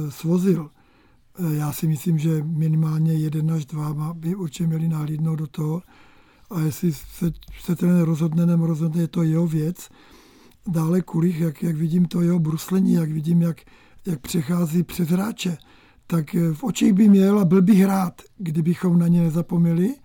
Svozil, 0.09 0.69
eh, 0.69 1.55
já 1.55 1.71
si 1.71 1.87
myslím, 1.87 2.17
že 2.17 2.43
minimálně 2.43 3.13
jeden 3.13 3.51
až 3.51 3.65
dva 3.65 4.13
by 4.13 4.35
určitě 4.35 4.67
měli 4.67 4.87
nahlídnout 4.87 5.35
do 5.35 5.47
toho. 5.47 5.81
A 6.49 6.59
jestli 6.59 6.93
se, 6.93 7.31
se 7.63 7.75
ten 7.75 8.01
rozhodne 8.01 8.45
nebo 8.45 8.65
rozhodne, 8.65 9.01
je 9.01 9.07
to 9.07 9.23
jeho 9.23 9.47
věc. 9.47 9.89
Dále 10.67 11.01
Kulich, 11.01 11.39
jak, 11.39 11.63
jak 11.63 11.75
vidím 11.75 12.05
to 12.05 12.21
jeho 12.21 12.39
bruslení, 12.39 12.93
jak 12.93 13.11
vidím, 13.11 13.41
jak, 13.41 13.61
jak 14.05 14.19
přechází 14.19 14.83
přes 14.83 15.09
hráče, 15.09 15.57
tak 16.07 16.35
v 16.53 16.63
očích 16.63 16.93
by 16.93 17.09
měl 17.09 17.39
a 17.39 17.45
byl 17.45 17.61
bych 17.61 17.85
rád, 17.85 18.21
kdybychom 18.37 18.99
na 18.99 19.07
ně 19.07 19.21
nezapomněli, 19.21 19.95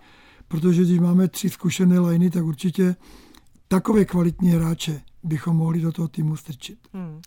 protože 0.47 0.81
když 0.81 0.99
máme 0.99 1.27
tři 1.27 1.49
zkušené 1.49 1.99
lajny, 1.99 2.29
tak 2.29 2.45
určitě 2.45 2.95
takové 3.67 4.05
kvalitní 4.05 4.49
hráče 4.49 5.01
bychom 5.23 5.57
mohli 5.57 5.81
do 5.81 5.91
toho 5.91 6.07
týmu 6.07 6.35
strčit. 6.35 6.79
Hmm. 6.93 7.21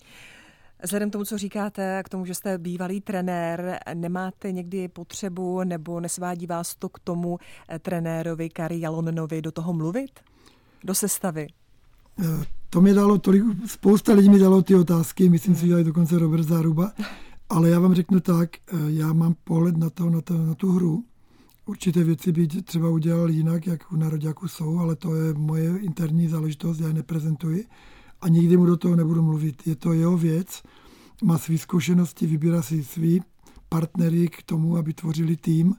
Vzhledem 0.82 1.10
k 1.10 1.12
tomu, 1.12 1.24
co 1.24 1.38
říkáte, 1.38 2.02
k 2.04 2.08
tomu, 2.08 2.24
že 2.26 2.34
jste 2.34 2.58
bývalý 2.58 3.00
trenér, 3.00 3.78
nemáte 3.94 4.52
někdy 4.52 4.88
potřebu 4.88 5.64
nebo 5.64 6.00
nesvádí 6.00 6.46
vás 6.46 6.74
to 6.74 6.88
k 6.88 6.98
tomu 6.98 7.38
eh, 7.68 7.78
trenérovi 7.78 8.50
Kari 8.50 8.80
Jalonovi 8.80 9.42
do 9.42 9.52
toho 9.52 9.72
mluvit? 9.72 10.10
Do 10.84 10.94
sestavy? 10.94 11.46
Eh, 12.20 12.44
to 12.70 12.80
mi 12.80 12.94
dalo 12.94 13.18
tolik, 13.18 13.42
spousta 13.66 14.12
lidí 14.12 14.28
mi 14.28 14.38
dalo 14.38 14.62
ty 14.62 14.74
otázky, 14.74 15.28
myslím 15.28 15.54
si, 15.54 15.66
že 15.66 15.80
i 15.80 15.84
dokonce 15.84 16.18
Robert 16.18 16.42
Záruba, 16.42 16.92
ale 17.48 17.70
já 17.70 17.80
vám 17.80 17.94
řeknu 17.94 18.20
tak, 18.20 18.50
eh, 18.56 18.76
já 18.88 19.12
mám 19.12 19.34
pohled 19.44 19.76
na, 19.76 19.90
to, 19.90 20.10
na, 20.10 20.20
to, 20.20 20.38
na 20.38 20.54
tu 20.54 20.72
hru, 20.72 21.04
určité 21.66 22.04
věci 22.04 22.32
by 22.32 22.46
třeba 22.46 22.88
udělal 22.88 23.30
jinak, 23.30 23.66
jak 23.66 23.92
u 23.92 23.96
Národňáku 23.96 24.48
jsou, 24.48 24.78
ale 24.78 24.96
to 24.96 25.14
je 25.14 25.34
moje 25.34 25.78
interní 25.78 26.28
záležitost, 26.28 26.80
já 26.80 26.88
je 26.88 26.94
neprezentuji 26.94 27.66
a 28.20 28.28
nikdy 28.28 28.56
mu 28.56 28.66
do 28.66 28.76
toho 28.76 28.96
nebudu 28.96 29.22
mluvit. 29.22 29.66
Je 29.66 29.76
to 29.76 29.92
jeho 29.92 30.16
věc, 30.16 30.62
má 31.24 31.38
své 31.38 31.58
zkušenosti, 31.58 32.26
vybírá 32.26 32.62
si 32.62 32.84
svý 32.84 33.22
partnery 33.68 34.28
k 34.28 34.42
tomu, 34.42 34.76
aby 34.76 34.94
tvořili 34.94 35.36
tým, 35.36 35.74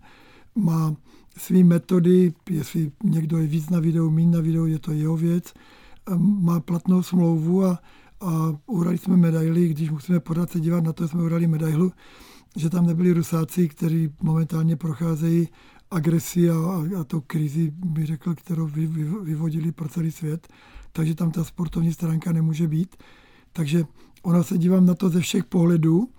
má 0.56 0.96
své 1.38 1.63
metody, 1.63 2.34
jestli 2.50 2.91
někdo 3.03 3.38
je 3.38 3.48
víc 3.48 3.70
na 3.70 3.79
videu, 3.79 4.10
méně 4.10 4.32
na 4.32 4.41
videu, 4.41 4.65
je 4.65 4.79
to 4.79 4.91
jeho 4.91 5.17
věc, 5.17 5.53
má 6.20 6.60
platnou 6.60 7.03
smlouvu 7.03 7.65
a, 7.65 7.79
a 8.22 8.56
uhrali 8.65 8.98
jsme 8.98 9.17
medaily, 9.17 9.67
když 9.67 9.89
musíme 9.89 10.20
podat 10.20 10.50
se 10.50 10.60
dívat 10.60 10.84
na 10.84 10.94
to, 10.94 11.08
jsme 11.08 11.24
uhrali 11.24 11.48
medailu, 11.48 11.91
že 12.56 12.70
tam 12.70 12.86
nebyli 12.86 13.12
Rusáci, 13.12 13.67
kteří 13.67 14.10
momentálně 14.22 14.75
procházejí 14.75 15.48
agresi 15.91 16.50
a, 16.50 16.56
a 17.00 17.03
to 17.03 17.22
krizi, 17.22 17.72
bych 17.72 18.06
řekl, 18.06 18.36
kterou 18.36 18.67
vy, 18.67 18.88
vy, 18.88 19.03
vyvodili 19.03 19.72
pro 19.72 19.89
celý 19.89 20.12
svět. 20.12 20.48
Takže 20.91 21.15
tam 21.15 21.32
ta 21.32 21.44
sportovní 21.44 21.94
stránka 21.94 22.32
nemůže 22.32 22.67
být. 22.67 22.96
Takže 23.53 23.84
ona 24.24 24.44
se 24.44 24.58
dívám 24.58 24.86
na 24.86 24.96
to 24.96 25.10
ze 25.10 25.20
všech 25.20 25.44
pohledů, 25.44 26.10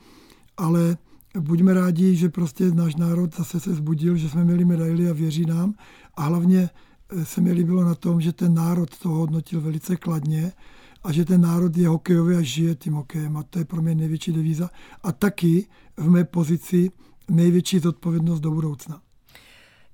ale 0.57 0.97
buďme 1.41 1.75
rádi, 1.75 2.17
že 2.17 2.29
prostě 2.29 2.71
náš 2.71 2.97
národ 2.97 3.37
zase 3.37 3.61
se 3.61 3.75
zbudil, 3.75 4.17
že 4.17 4.29
jsme 4.29 4.45
měli 4.45 4.65
medaily 4.65 5.11
a 5.11 5.13
věří 5.13 5.47
nám. 5.47 5.75
A 6.17 6.23
hlavně 6.23 6.71
eh, 7.11 7.25
se 7.25 7.41
mi 7.41 7.53
líbilo 7.53 7.85
na 7.85 7.95
tom, 7.95 8.21
že 8.21 8.33
ten 8.33 8.55
národ 8.55 8.99
to 8.99 9.09
hodnotil 9.09 9.61
velice 9.61 9.97
kladně 9.97 10.53
a 11.05 11.13
že 11.13 11.25
ten 11.25 11.41
národ 11.41 11.77
je 11.77 11.89
hokejový 11.89 12.37
a 12.37 12.43
žije 12.43 12.75
tím 12.75 12.93
hokejem. 12.93 13.37
A 13.37 13.43
to 13.43 13.59
je 13.59 13.65
pro 13.65 13.83
mě 13.83 13.95
největší 13.95 14.33
devíza. 14.33 14.71
A 15.03 15.13
taky 15.13 15.67
v 15.97 16.11
mé 16.11 16.25
pozici 16.25 16.91
největší 17.31 17.79
zodpovědnost 17.79 18.41
do 18.41 18.51
budoucna. 18.51 19.01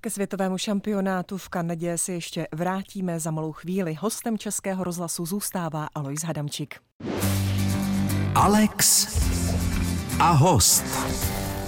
Ke 0.04 0.10
světovému 0.10 0.58
šampionátu 0.58 1.38
v 1.38 1.48
Kanadě 1.48 1.98
se 1.98 2.12
ještě 2.12 2.46
vrátíme 2.52 3.20
za 3.20 3.30
malou 3.30 3.52
chvíli. 3.52 3.94
Hostem 3.94 4.38
Českého 4.38 4.84
rozhlasu 4.84 5.26
zůstává 5.26 5.88
Alois 5.94 6.22
Hadamčík. 6.22 6.80
Alex 8.34 9.06
a 10.20 10.30
host. 10.30 10.84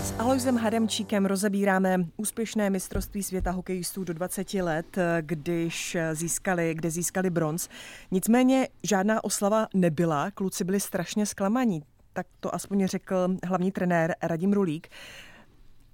S 0.02 0.14
Aloisem 0.18 0.56
Hadamčíkem 0.56 1.26
rozebíráme 1.26 1.96
úspěšné 2.16 2.70
mistrovství 2.70 3.22
světa 3.22 3.50
hokejistů 3.50 4.04
do 4.04 4.12
20 4.12 4.54
let, 4.54 4.98
když 5.20 5.96
získali, 6.12 6.74
kde 6.74 6.90
získali 6.90 7.30
bronz. 7.30 7.68
Nicméně 8.10 8.68
žádná 8.82 9.24
oslava 9.24 9.66
nebyla, 9.74 10.30
kluci 10.30 10.64
byli 10.64 10.80
strašně 10.80 11.26
zklamaní. 11.26 11.82
Tak 12.12 12.26
to 12.40 12.54
aspoň 12.54 12.86
řekl 12.86 13.28
hlavní 13.44 13.72
trenér 13.72 14.14
Radim 14.22 14.52
Rulík 14.52 14.88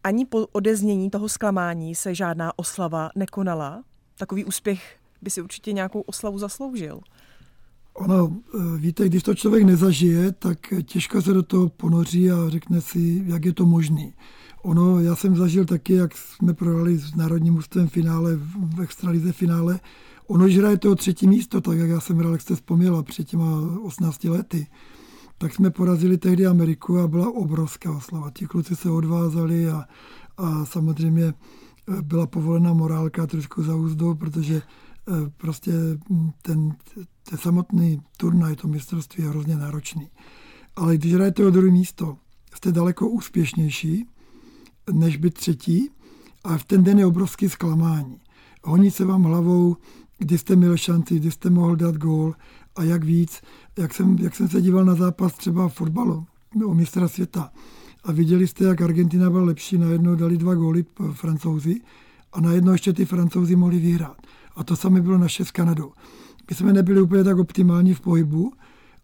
ani 0.05 0.27
po 0.27 0.47
odeznění 0.53 1.11
toho 1.11 1.29
zklamání 1.29 1.95
se 1.95 2.15
žádná 2.15 2.59
oslava 2.59 3.11
nekonala. 3.17 3.83
Takový 4.19 4.45
úspěch 4.45 4.97
by 5.23 5.31
si 5.31 5.43
určitě 5.43 5.73
nějakou 5.73 6.01
oslavu 6.01 6.39
zasloužil. 6.39 7.01
Ono, 7.95 8.37
eh, 8.55 8.79
víte, 8.79 9.09
když 9.09 9.23
to 9.23 9.35
člověk 9.35 9.65
nezažije, 9.65 10.33
tak 10.33 10.59
těžko 10.83 11.23
se 11.23 11.33
do 11.33 11.43
toho 11.43 11.69
ponoří 11.69 12.31
a 12.31 12.49
řekne 12.49 12.81
si, 12.81 13.23
jak 13.27 13.45
je 13.45 13.53
to 13.53 13.67
možné. 13.67 14.13
Ono, 14.63 15.01
já 15.01 15.17
jsem 15.17 15.37
zažil 15.37 15.65
taky, 15.65 15.95
jak 15.95 16.17
jsme 16.17 16.55
prohrali 16.55 16.99
s 16.99 17.15
národním 17.15 17.57
ústvem 17.57 17.89
finále, 17.89 18.37
v 18.57 18.81
extralize 18.83 19.33
finále. 19.33 19.81
Ono, 20.27 20.49
že 20.49 20.61
hraje 20.61 20.79
to 20.79 20.95
třetí 20.95 21.27
místo, 21.27 21.61
tak 21.61 21.79
jak 21.79 21.91
já 21.91 22.01
jsem 22.01 22.19
hrál, 22.19 22.33
jak 22.33 22.41
jste 22.41 22.55
vzpomněla, 22.55 23.03
před 23.03 23.29
těma 23.29 23.79
18 23.83 24.25
lety 24.25 24.67
tak 25.43 25.55
jsme 25.55 25.71
porazili 25.71 26.19
tehdy 26.19 26.47
Ameriku 26.47 26.99
a 26.99 27.09
byla 27.09 27.31
obrovská 27.35 27.93
oslava. 27.93 28.31
Ti 28.31 28.47
kluci 28.47 28.77
se 28.77 28.91
odvázali 28.91 29.69
a, 29.69 29.85
a 30.37 30.65
samozřejmě 30.65 31.25
eh, 31.25 32.03
byla 32.03 32.27
povolena 32.27 32.73
morálka 32.73 33.27
trošku 33.27 33.63
za 33.63 33.77
úzdou, 33.77 34.15
protože 34.15 34.57
eh, 34.57 35.31
prostě 35.37 35.73
hm, 36.11 36.31
ten, 36.43 36.77
ten 37.29 37.39
samotný 37.39 38.01
turnaj, 38.17 38.57
to 38.57 38.69
mistrovství 38.69 39.25
je 39.25 39.31
hrozně 39.31 39.57
náročný. 39.57 40.11
Ale 40.77 40.97
když 40.97 41.15
hrajete 41.15 41.47
o 41.47 41.51
druhé 41.51 41.71
místo, 41.71 42.17
jste 42.55 42.73
daleko 42.73 43.09
úspěšnější, 43.09 44.07
než 44.93 45.17
být 45.17 45.35
třetí 45.35 45.91
a 46.45 46.59
v 46.59 46.65
ten 46.65 46.85
den 46.85 46.99
je 46.99 47.07
obrovský 47.07 47.49
zklamání. 47.49 48.21
Honí 48.65 48.91
se 48.91 49.05
vám 49.05 49.23
hlavou, 49.23 49.77
kdy 50.19 50.39
jste 50.39 50.57
měl 50.57 50.77
šanci, 50.77 51.17
kdy 51.17 51.31
jste 51.31 51.51
mohl 51.51 51.77
dát 51.77 51.97
gól 51.97 52.35
a 52.77 52.83
jak 52.83 53.05
víc, 53.05 53.43
jak 53.79 53.95
jsem, 53.95 54.17
jak 54.21 54.35
jsem 54.35 54.49
se 54.49 54.63
díval 54.63 54.85
na 54.85 54.95
zápas 54.95 55.33
třeba 55.33 55.69
fotbalu 55.69 56.27
o 56.67 56.75
mistra 56.75 57.09
světa 57.09 57.51
a 58.05 58.13
viděli 58.13 58.47
jste, 58.47 58.65
jak 58.65 58.81
Argentina 58.81 59.31
byla 59.31 59.43
lepší, 59.43 59.79
najednou 59.79 60.15
dali 60.15 60.37
dva 60.37 60.55
góly 60.55 60.85
francouzi 61.13 61.81
a 62.33 62.41
najednou 62.41 62.73
ještě 62.73 62.93
ty 62.93 63.05
francouzi 63.05 63.57
mohli 63.57 63.79
vyhrát. 63.79 64.17
A 64.57 64.65
to 64.65 64.77
samé 64.77 65.01
bylo 65.01 65.19
naše 65.19 65.45
s 65.45 65.51
Kanadou. 65.51 65.93
My 66.51 66.57
jsme 66.57 66.73
nebyli 66.73 67.03
úplně 67.03 67.25
tak 67.25 67.39
optimální 67.39 67.95
v 67.95 68.01
pohybu, 68.01 68.53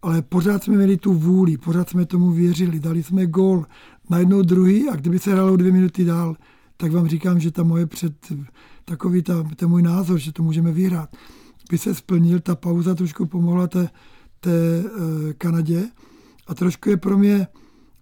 ale 0.01 0.21
pořád 0.21 0.63
jsme 0.63 0.75
měli 0.75 0.97
tu 0.97 1.13
vůli, 1.13 1.57
pořád 1.57 1.89
jsme 1.89 2.05
tomu 2.05 2.31
věřili, 2.31 2.79
dali 2.79 3.03
jsme 3.03 3.25
gól, 3.25 3.65
najednou 4.09 4.41
druhý 4.41 4.89
a 4.89 4.95
kdyby 4.95 5.19
se 5.19 5.33
hrálo 5.33 5.57
dvě 5.57 5.71
minuty 5.71 6.05
dál, 6.05 6.35
tak 6.77 6.91
vám 6.91 7.07
říkám, 7.07 7.39
že 7.39 7.51
ta 7.51 7.63
moje 7.63 7.85
před, 7.85 8.13
takový 8.85 9.21
ta, 9.21 9.43
ten 9.55 9.69
můj 9.69 9.81
názor, 9.81 10.19
že 10.19 10.33
to 10.33 10.43
můžeme 10.43 10.71
vyhrát, 10.71 11.09
by 11.69 11.77
se 11.77 11.95
splnil, 11.95 12.39
ta 12.39 12.55
pauza 12.55 12.95
trošku 12.95 13.25
pomohla 13.25 13.67
té, 13.67 13.89
té 14.39 14.83
Kanadě 15.37 15.89
a 16.47 16.53
trošku 16.53 16.89
je 16.89 16.97
pro 16.97 17.17
mě 17.17 17.47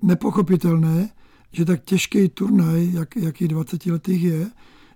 nepochopitelné, 0.01 1.09
že 1.51 1.65
tak 1.65 1.83
těžký 1.83 2.29
turnaj, 2.29 2.89
jak, 2.93 3.15
jaký 3.15 3.47
20 3.47 3.85
letých 3.85 4.23
je, 4.23 4.47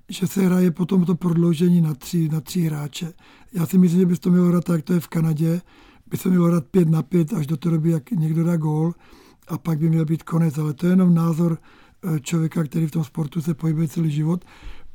že 0.10 0.28
se 0.28 0.42
hraje 0.42 0.72
potom 0.72 1.06
to 1.06 1.16
prodloužení 1.16 1.82
na 1.82 1.94
tři, 1.94 2.30
na 2.30 2.42
tři 2.42 2.62
hráče. 2.62 3.14
Já 3.54 3.66
si 3.66 3.78
myslím, 3.78 4.00
že 4.00 4.06
by 4.06 4.18
to 4.18 4.32
mělo 4.32 4.48
hrát 4.48 4.64
tak, 4.64 4.84
to 4.84 4.94
je 4.94 5.00
v 5.00 5.08
Kanadě, 5.08 5.62
by 6.08 6.18
se 6.18 6.30
mělo 6.30 6.46
hrát 6.46 6.66
5 6.66 6.90
na 6.90 7.04
5 7.04 7.34
až 7.34 7.48
do 7.48 7.58
té 7.58 7.70
doby, 7.70 7.92
jak 7.92 8.12
někdo 8.12 8.44
dá 8.44 8.58
gól 8.58 8.94
a 9.48 9.58
pak 9.58 9.80
by 9.80 9.90
měl 9.90 10.06
být 10.06 10.24
konec. 10.24 10.58
Ale 10.58 10.74
to 10.74 10.86
je 10.86 10.92
jenom 10.92 11.14
názor 11.14 11.58
eh, 12.04 12.20
člověka, 12.20 12.64
který 12.64 12.88
v 12.88 12.92
tom 12.92 13.04
sportu 13.04 13.42
se 13.42 13.54
pohybuje 13.54 13.88
celý 13.88 14.12
život. 14.12 14.46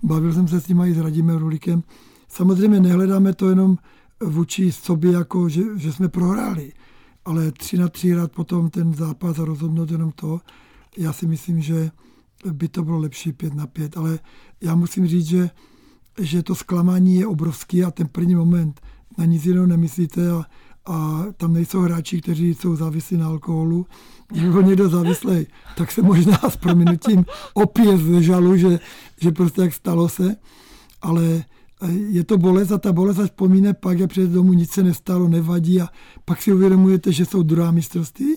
Bavil 0.03 0.33
jsem 0.33 0.49
se 0.49 0.61
s 0.61 0.69
ním 0.69 0.81
i 0.81 0.95
s 0.95 0.99
Radimem 0.99 1.37
Rulikem. 1.37 1.83
Samozřejmě 2.29 2.81
nehledáme 2.81 3.35
to 3.35 3.49
jenom 3.49 3.79
vůči 4.25 4.73
sobě, 4.73 5.13
jako 5.13 5.49
že, 5.49 5.63
že 5.77 5.93
jsme 5.93 6.09
prohráli, 6.09 6.73
ale 7.25 7.53
tři 7.53 7.79
na 7.79 7.89
tři 7.89 8.15
rád 8.15 8.33
potom 8.33 8.71
ten 8.71 8.95
zápas 8.95 9.39
rozhodnout 9.39 9.91
jenom 9.91 10.13
to. 10.13 10.41
Já 10.97 11.13
si 11.13 11.27
myslím, 11.27 11.61
že 11.61 11.91
by 12.53 12.69
to 12.69 12.85
bylo 12.85 12.99
lepší 12.99 13.33
pět 13.33 13.55
na 13.55 13.67
pět, 13.67 13.97
ale 13.97 14.19
já 14.61 14.75
musím 14.75 15.07
říct, 15.07 15.27
že, 15.27 15.51
že 16.19 16.43
to 16.43 16.55
zklamání 16.55 17.17
je 17.17 17.27
obrovský 17.27 17.85
a 17.85 17.91
ten 17.91 18.09
první 18.09 18.35
moment 18.35 18.81
na 19.19 19.25
nic 19.25 19.47
jiného 19.47 19.67
nemyslíte 19.67 20.31
a, 20.31 20.45
a 20.87 21.25
tam 21.37 21.53
nejsou 21.53 21.81
hráči, 21.81 22.21
kteří 22.21 22.55
jsou 22.55 22.77
závislí 22.77 23.17
na 23.17 23.27
alkoholu. 23.27 23.87
Kdyby 24.29 24.51
byl 24.51 24.63
někdo 24.63 24.89
závislý, 24.89 25.47
tak 25.77 25.93
se 25.93 26.03
možná 26.03 26.39
s 26.49 26.57
prominutím 26.57 27.25
opět 27.55 28.01
žalu, 28.01 28.57
že, 28.57 28.81
že 29.21 29.33
prostě 29.33 29.63
jak 29.63 29.75
stalo 29.75 30.09
se, 30.09 30.37
ale 31.03 31.45
je 32.09 32.25
to 32.25 32.39
bolest 32.39 32.73
a 32.73 32.79
ta 32.79 32.93
bolest 32.93 33.19
až 33.19 33.31
pomíne 33.31 33.75
pak, 33.75 33.99
jak 33.99 34.11
před 34.11 34.31
domů 34.31 34.53
nic 34.53 34.71
se 34.71 34.83
nestalo, 34.83 35.29
nevadí 35.29 35.81
a 35.81 35.89
pak 36.25 36.43
si 36.43 36.53
uvědomujete, 36.53 37.13
že 37.13 37.27
jsou 37.27 37.43
druhá 37.43 37.71
mistrovství 37.71 38.37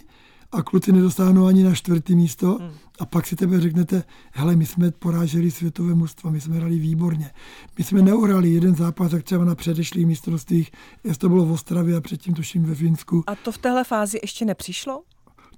a 0.52 0.62
kluci 0.64 0.92
nedostáhnou 0.92 1.46
ani 1.46 1.64
na 1.64 1.76
čtvrtý 1.76 2.16
místo 2.16 2.58
hmm. 2.62 2.72
a 3.00 3.06
pak 3.06 3.28
si 3.28 3.36
tebe 3.36 3.62
řeknete, 3.62 4.04
hele, 4.32 4.56
my 4.56 4.66
jsme 4.66 4.92
poráželi 4.92 5.52
světové 5.52 5.96
mužstva, 5.96 6.32
my 6.32 6.42
jsme 6.42 6.56
hrali 6.56 6.80
výborně. 6.80 7.32
My 7.78 7.84
jsme 7.84 8.02
neuhrali 8.02 8.50
jeden 8.50 8.76
zápas, 8.76 9.12
jak 9.12 9.24
třeba 9.24 9.46
na 9.46 9.56
předešlých 9.56 10.08
mistrovstvích, 10.08 10.72
jestli 11.04 11.20
to 11.20 11.30
bylo 11.30 11.46
v 11.46 11.52
Ostravě 11.52 11.96
a 11.96 12.02
předtím 12.02 12.34
tuším 12.34 12.64
ve 12.64 12.76
Finsku. 12.76 13.24
A 13.28 13.36
to 13.36 13.52
v 13.52 13.58
téhle 13.58 13.84
fázi 13.84 14.20
ještě 14.24 14.46
nepřišlo? 14.46 15.02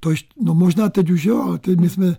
To 0.04 0.10
ještě, 0.10 0.30
no 0.42 0.54
možná 0.54 0.90
teď 0.90 1.10
už 1.10 1.24
jo, 1.24 1.42
ale 1.42 1.60
teď 1.60 1.80
my 1.80 1.90
jsme, 1.90 2.18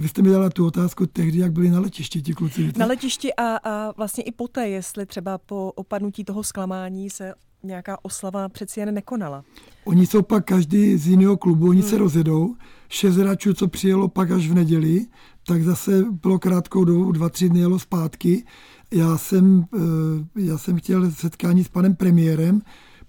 vy 0.00 0.08
jste 0.08 0.22
mi 0.22 0.30
dala 0.30 0.50
tu 0.50 0.66
otázku 0.66 1.06
tehdy, 1.06 1.38
jak 1.38 1.52
byli 1.52 1.70
na 1.70 1.80
letišti 1.80 2.22
ti 2.22 2.34
kluci. 2.34 2.62
Víte? 2.62 2.80
Na 2.80 2.86
letišti 2.86 3.34
a, 3.34 3.56
a 3.56 3.92
vlastně 3.96 4.24
i 4.24 4.32
poté, 4.32 4.68
jestli 4.68 5.06
třeba 5.06 5.38
po 5.38 5.72
opadnutí 5.74 6.24
toho 6.24 6.42
zklamání 6.42 7.10
se 7.10 7.34
nějaká 7.62 7.98
oslava 8.02 8.48
přeci 8.48 8.80
jen 8.80 8.94
nekonala. 8.94 9.44
Oni 9.84 10.06
jsou 10.06 10.22
pak 10.22 10.44
každý 10.44 10.96
z 10.96 11.06
jiného 11.06 11.36
klubu, 11.36 11.68
oni 11.68 11.80
hmm. 11.80 11.90
se 11.90 11.98
rozjedou. 11.98 12.54
Šest 12.88 13.16
hráčů, 13.16 13.54
co 13.54 13.68
přijelo 13.68 14.08
pak 14.08 14.30
až 14.30 14.48
v 14.48 14.54
neděli, 14.54 15.06
tak 15.46 15.62
zase 15.62 16.04
bylo 16.22 16.38
krátkou 16.38 16.84
dobu, 16.84 17.12
dva, 17.12 17.28
tři 17.28 17.48
dny 17.48 17.60
jelo 17.60 17.78
zpátky. 17.78 18.44
Já 18.90 19.18
jsem, 19.18 19.64
eh, 19.74 20.42
já 20.42 20.58
jsem 20.58 20.78
chtěl 20.78 21.10
setkání 21.10 21.64
s 21.64 21.68
panem 21.68 21.94
premiérem. 21.94 22.60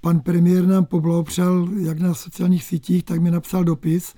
Pan 0.03 0.19
premiér 0.19 0.67
nám 0.67 0.85
poblahopřál 0.85 1.67
jak 1.79 1.99
na 1.99 2.13
sociálních 2.13 2.63
sítích, 2.63 3.03
tak 3.03 3.21
mi 3.21 3.31
napsal 3.31 3.63
dopis, 3.63 4.15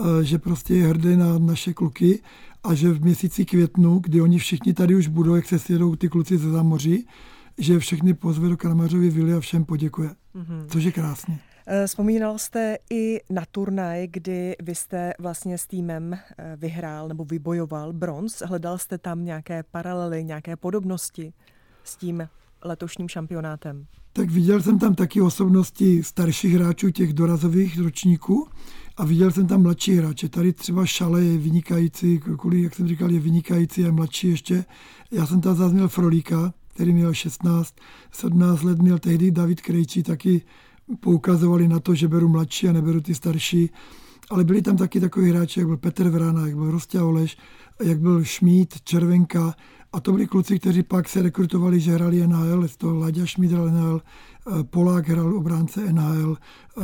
eh, 0.00 0.24
že 0.24 0.38
prostě 0.38 0.74
je 0.74 0.86
hrdý 0.86 1.16
na 1.16 1.38
naše 1.38 1.72
kluky 1.72 2.22
a 2.64 2.74
že 2.74 2.90
v 2.90 3.04
měsíci 3.04 3.44
květnu, 3.44 3.98
kdy 3.98 4.20
oni 4.20 4.38
všichni 4.38 4.74
tady 4.74 4.96
už 4.96 5.08
budou, 5.08 5.34
jak 5.34 5.46
se 5.46 5.58
sjedou 5.58 5.96
ty 5.96 6.08
kluci 6.08 6.38
ze 6.38 6.50
zámoří, 6.50 7.06
že 7.58 7.78
všechny 7.78 8.14
pozve 8.14 8.48
do 8.48 8.56
Kramařovy 8.56 9.10
vily 9.10 9.34
a 9.34 9.40
všem 9.40 9.64
poděkuje. 9.64 10.08
Mm-hmm. 10.08 10.66
Což 10.68 10.84
je 10.84 10.92
krásně. 10.92 11.38
Eh, 11.66 11.86
vzpomínal 11.86 12.38
jste 12.38 12.76
i 12.90 13.20
na 13.30 13.42
turnaj, 13.50 14.06
kdy 14.06 14.56
vy 14.62 14.74
jste 14.74 15.12
vlastně 15.18 15.58
s 15.58 15.66
týmem 15.66 16.14
eh, 16.14 16.56
vyhrál 16.56 17.08
nebo 17.08 17.24
vybojoval 17.24 17.92
bronz. 17.92 18.42
Hledal 18.42 18.78
jste 18.78 18.98
tam 18.98 19.24
nějaké 19.24 19.62
paralely, 19.62 20.24
nějaké 20.24 20.56
podobnosti 20.56 21.32
s 21.84 21.96
tím 21.96 22.28
letošním 22.64 23.08
šampionátem? 23.08 23.86
Tak 24.16 24.30
viděl 24.30 24.62
jsem 24.62 24.78
tam 24.78 24.94
taky 24.94 25.20
osobnosti 25.20 26.02
starších 26.02 26.54
hráčů, 26.54 26.90
těch 26.90 27.12
dorazových 27.12 27.78
ročníků 27.78 28.48
a 28.96 29.04
viděl 29.04 29.30
jsem 29.30 29.46
tam 29.46 29.62
mladší 29.62 29.94
hráče. 29.94 30.28
Tady 30.28 30.52
třeba 30.52 30.86
Šale 30.86 31.24
je 31.24 31.38
vynikající, 31.38 32.18
kvůli, 32.18 32.62
jak 32.62 32.74
jsem 32.74 32.88
říkal, 32.88 33.10
je 33.10 33.20
vynikající 33.20 33.84
a 33.84 33.92
mladší 33.92 34.28
ještě. 34.28 34.64
Já 35.10 35.26
jsem 35.26 35.40
tam 35.40 35.56
zazněl 35.56 35.88
Frolíka, 35.88 36.54
který 36.74 36.92
měl 36.92 37.14
16, 37.14 37.74
17 38.12 38.62
let, 38.62 38.78
měl 38.78 38.98
tehdy 38.98 39.30
David 39.30 39.60
Krejčí, 39.60 40.02
taky 40.02 40.42
poukazovali 41.00 41.68
na 41.68 41.80
to, 41.80 41.94
že 41.94 42.08
beru 42.08 42.28
mladší 42.28 42.68
a 42.68 42.72
neberu 42.72 43.00
ty 43.00 43.14
starší. 43.14 43.70
Ale 44.30 44.44
byli 44.44 44.62
tam 44.62 44.76
taky 44.76 45.00
takový 45.00 45.30
hráči, 45.30 45.60
jak 45.60 45.66
byl 45.66 45.76
Petr 45.76 46.08
Vrana, 46.08 46.46
jak 46.46 46.56
byl 46.56 46.70
Rostě 46.70 47.00
Oleš, 47.00 47.36
jak 47.82 47.98
byl 47.98 48.24
Šmít, 48.24 48.74
Červenka. 48.84 49.54
A 49.94 50.00
to 50.00 50.12
byli 50.12 50.26
kluci, 50.26 50.58
kteří 50.58 50.82
pak 50.82 51.08
se 51.08 51.22
rekrutovali, 51.22 51.80
že 51.80 51.92
hrali 51.92 52.26
NHL, 52.26 52.68
to 52.78 52.94
Laďa 52.94 53.26
Šmít 53.26 53.52
hrál 53.52 53.70
NHL, 53.70 54.00
eh, 54.00 54.64
Polák 54.64 55.08
hrál 55.08 55.36
obránce 55.36 55.92
NHL, 55.92 56.36
eh, 56.78 56.82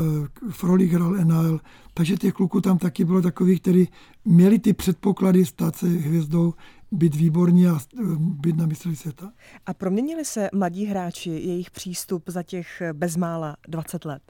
Frolík 0.50 0.92
hrál 0.92 1.16
NHL. 1.16 1.60
Takže 1.94 2.16
těch 2.16 2.34
kluků 2.34 2.60
tam 2.60 2.78
taky 2.78 3.04
bylo 3.04 3.22
takových, 3.22 3.60
kteří 3.60 3.88
měli 4.24 4.58
ty 4.58 4.72
předpoklady 4.72 5.44
stát 5.44 5.76
se 5.76 5.88
hvězdou 5.88 6.54
být 6.92 7.14
výborní 7.14 7.66
a 7.66 7.78
eh, 7.78 8.02
být 8.18 8.56
na 8.56 8.66
mistrovství 8.66 8.96
světa. 8.96 9.32
A 9.66 9.74
proměnili 9.74 10.24
se 10.24 10.48
mladí 10.54 10.86
hráči, 10.86 11.30
jejich 11.30 11.70
přístup 11.70 12.22
za 12.26 12.42
těch 12.42 12.82
bezmála 12.92 13.56
20 13.68 14.04
let? 14.04 14.22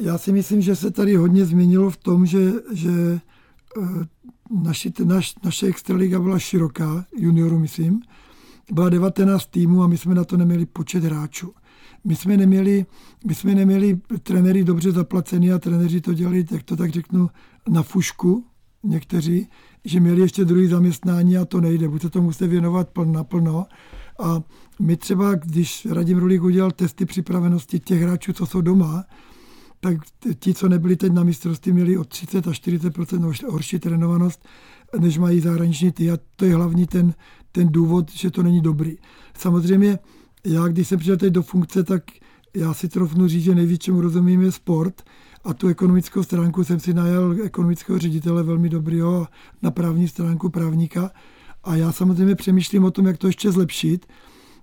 Já 0.00 0.18
si 0.18 0.32
myslím, 0.32 0.60
že 0.60 0.76
se 0.76 0.90
tady 0.90 1.16
hodně 1.16 1.44
změnilo 1.44 1.90
v 1.90 1.96
tom, 1.96 2.26
že, 2.26 2.52
že 2.72 3.20
naši, 4.62 4.92
naš, 5.04 5.34
naše 5.44 5.66
extraliga 5.66 6.20
byla 6.20 6.38
široká, 6.38 7.04
junioru 7.16 7.58
myslím, 7.58 8.00
byla 8.72 8.88
19 8.88 9.46
týmů 9.46 9.82
a 9.82 9.86
my 9.86 9.98
jsme 9.98 10.14
na 10.14 10.24
to 10.24 10.36
neměli 10.36 10.66
počet 10.66 11.04
hráčů. 11.04 11.52
My 12.04 12.16
jsme 12.16 12.36
neměli, 12.36 12.86
my 13.26 13.34
jsme 13.34 13.54
neměli 13.54 14.00
trenéry 14.22 14.64
dobře 14.64 14.92
zaplacený 14.92 15.52
a 15.52 15.58
trenéři 15.58 16.00
to 16.00 16.14
dělali, 16.14 16.44
jak 16.50 16.62
to 16.62 16.76
tak 16.76 16.90
řeknu, 16.90 17.30
na 17.68 17.82
fušku 17.82 18.44
někteří, 18.82 19.48
že 19.84 20.00
měli 20.00 20.20
ještě 20.20 20.44
druhý 20.44 20.66
zaměstnání 20.66 21.36
a 21.36 21.44
to 21.44 21.60
nejde, 21.60 21.88
buď 21.88 22.02
se 22.02 22.10
to 22.10 22.22
musíte 22.22 22.46
věnovat 22.46 22.88
plno, 22.88 23.12
naplno. 23.12 23.66
A 24.22 24.42
my 24.80 24.96
třeba, 24.96 25.34
když 25.34 25.86
Radim 25.90 26.18
Rulík 26.18 26.42
udělal 26.42 26.70
testy 26.70 27.06
připravenosti 27.06 27.78
těch 27.80 28.02
hráčů, 28.02 28.32
co 28.32 28.46
jsou 28.46 28.60
doma, 28.60 29.04
tak 29.80 29.96
ti, 30.38 30.54
co 30.54 30.68
nebyli 30.68 30.96
teď 30.96 31.12
na 31.12 31.24
mistrovství, 31.24 31.72
měli 31.72 31.98
od 31.98 32.08
30 32.08 32.48
až 32.48 32.60
40% 32.60 33.50
horší 33.50 33.78
trénovanost, 33.78 34.48
než 34.98 35.18
mají 35.18 35.40
zahraniční 35.40 35.92
ty. 35.92 36.10
A 36.10 36.18
to 36.36 36.44
je 36.44 36.54
hlavní 36.54 36.86
ten, 36.86 37.14
ten 37.52 37.68
důvod, 37.68 38.12
že 38.12 38.30
to 38.30 38.42
není 38.42 38.60
dobrý. 38.60 38.96
Samozřejmě, 39.38 39.98
já 40.44 40.68
když 40.68 40.88
jsem 40.88 40.98
přišel 40.98 41.16
teď 41.16 41.32
do 41.32 41.42
funkce, 41.42 41.84
tak 41.84 42.02
já 42.56 42.74
si 42.74 42.88
trofnu 42.88 43.28
říct, 43.28 43.44
že 43.44 43.54
nejvíc, 43.54 43.82
čemu 43.82 44.00
rozumím, 44.00 44.42
je 44.42 44.52
sport 44.52 45.02
a 45.44 45.54
tu 45.54 45.68
ekonomickou 45.68 46.22
stránku 46.22 46.64
jsem 46.64 46.80
si 46.80 46.94
najel 46.94 47.36
ekonomického 47.44 47.98
ředitele 47.98 48.42
velmi 48.42 48.68
dobrýho 48.68 49.26
na 49.62 49.70
právní 49.70 50.08
stránku 50.08 50.48
právníka. 50.48 51.10
A 51.64 51.76
já 51.76 51.92
samozřejmě 51.92 52.34
přemýšlím 52.34 52.84
o 52.84 52.90
tom, 52.90 53.06
jak 53.06 53.18
to 53.18 53.26
ještě 53.26 53.52
zlepšit. 53.52 54.06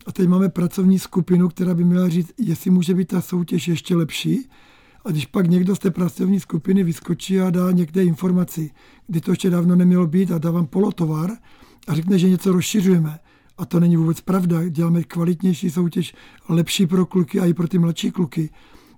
A 0.06 0.12
teď 0.12 0.28
máme 0.28 0.49
pracovní 0.49 0.99
skupinu, 0.99 1.49
která 1.49 1.73
by 1.73 1.84
měla 1.84 2.10
říct, 2.10 2.32
jestli 2.38 2.71
může 2.71 2.93
být 2.93 3.08
ta 3.08 3.21
soutěž 3.21 3.67
ještě 3.67 3.95
lepší. 3.95 4.49
A 5.05 5.11
když 5.11 5.25
pak 5.25 5.49
někdo 5.49 5.75
z 5.75 5.79
té 5.79 5.91
pracovní 5.91 6.39
skupiny 6.39 6.83
vyskočí 6.83 7.39
a 7.39 7.49
dá 7.49 7.71
někde 7.71 8.03
informaci, 8.03 8.71
kdy 9.07 9.21
to 9.21 9.31
ještě 9.31 9.49
dávno 9.49 9.75
nemělo 9.75 10.07
být 10.07 10.31
a 10.31 10.37
dá 10.37 10.51
vám 10.51 10.65
polotovar 10.65 11.31
a 11.87 11.95
řekne, 11.95 12.19
že 12.19 12.29
něco 12.29 12.51
rozšiřujeme, 12.51 13.19
a 13.57 13.65
to 13.65 13.79
není 13.79 13.97
vůbec 13.97 14.21
pravda, 14.21 14.69
děláme 14.69 15.03
kvalitnější 15.03 15.69
soutěž, 15.69 16.13
lepší 16.49 16.87
pro 16.87 17.05
kluky 17.05 17.39
a 17.39 17.45
i 17.45 17.53
pro 17.53 17.67
ty 17.67 17.77
mladší 17.77 18.11
kluky, 18.11 18.49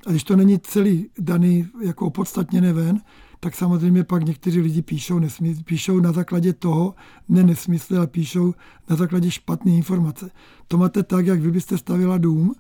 a 0.08 0.12
když 0.12 0.24
to 0.24 0.36
není 0.36 0.60
celý 0.60 1.10
daný 1.20 1.68
jako 1.82 2.06
opodstatněné 2.06 2.74
ven, 2.74 3.02
tak 3.40 3.56
samozřejmě 3.56 4.04
pak 4.04 4.24
někteří 4.24 4.62
lidi 4.62 4.82
píšou, 4.82 5.20
nesmysl, 5.20 5.64
píšou 5.64 6.00
na 6.00 6.12
základě 6.12 6.54
toho, 6.54 6.96
ne 7.30 7.44
nesmysly, 7.44 7.98
ale 7.98 8.08
píšou 8.08 8.54
na 8.90 8.96
základě 8.96 9.32
špatné 9.32 9.72
informace. 9.72 10.32
To 10.68 10.78
máte 10.78 11.04
tak, 11.04 11.26
jak 11.26 11.40
vy 11.40 11.52
byste 11.52 11.78
stavila 11.78 12.18
dům, 12.18 12.56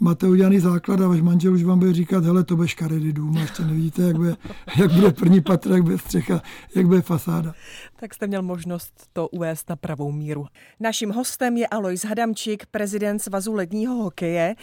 máte 0.00 0.28
udělaný 0.28 0.60
základ 0.60 1.00
a 1.00 1.08
váš 1.08 1.20
manžel 1.20 1.54
už 1.54 1.62
vám 1.62 1.78
bude 1.78 1.92
říkat, 1.92 2.24
hele, 2.24 2.44
to 2.44 2.56
bude 2.56 2.68
škaredý 2.68 3.12
dům 3.12 3.36
a 3.36 3.40
ještě 3.40 3.62
nevidíte, 3.62 4.02
jak 4.02 4.16
bude, 4.16 4.36
jak 4.76 4.92
bude 4.92 5.12
první 5.12 5.40
patro, 5.40 5.74
jak 5.74 5.82
bude 5.82 5.98
střecha, 5.98 6.42
jak 6.74 6.86
bude 6.86 7.02
fasáda. 7.02 7.54
Tak 7.96 8.14
jste 8.14 8.26
měl 8.26 8.42
možnost 8.42 9.08
to 9.12 9.28
uvést 9.28 9.68
na 9.68 9.76
pravou 9.76 10.12
míru. 10.12 10.46
Naším 10.80 11.10
hostem 11.10 11.56
je 11.56 11.66
Alois 11.66 12.04
Hadamčík, 12.04 12.66
prezident 12.66 13.18
Svazu 13.18 13.54
ledního 13.54 13.94
hokeje. 13.94 14.54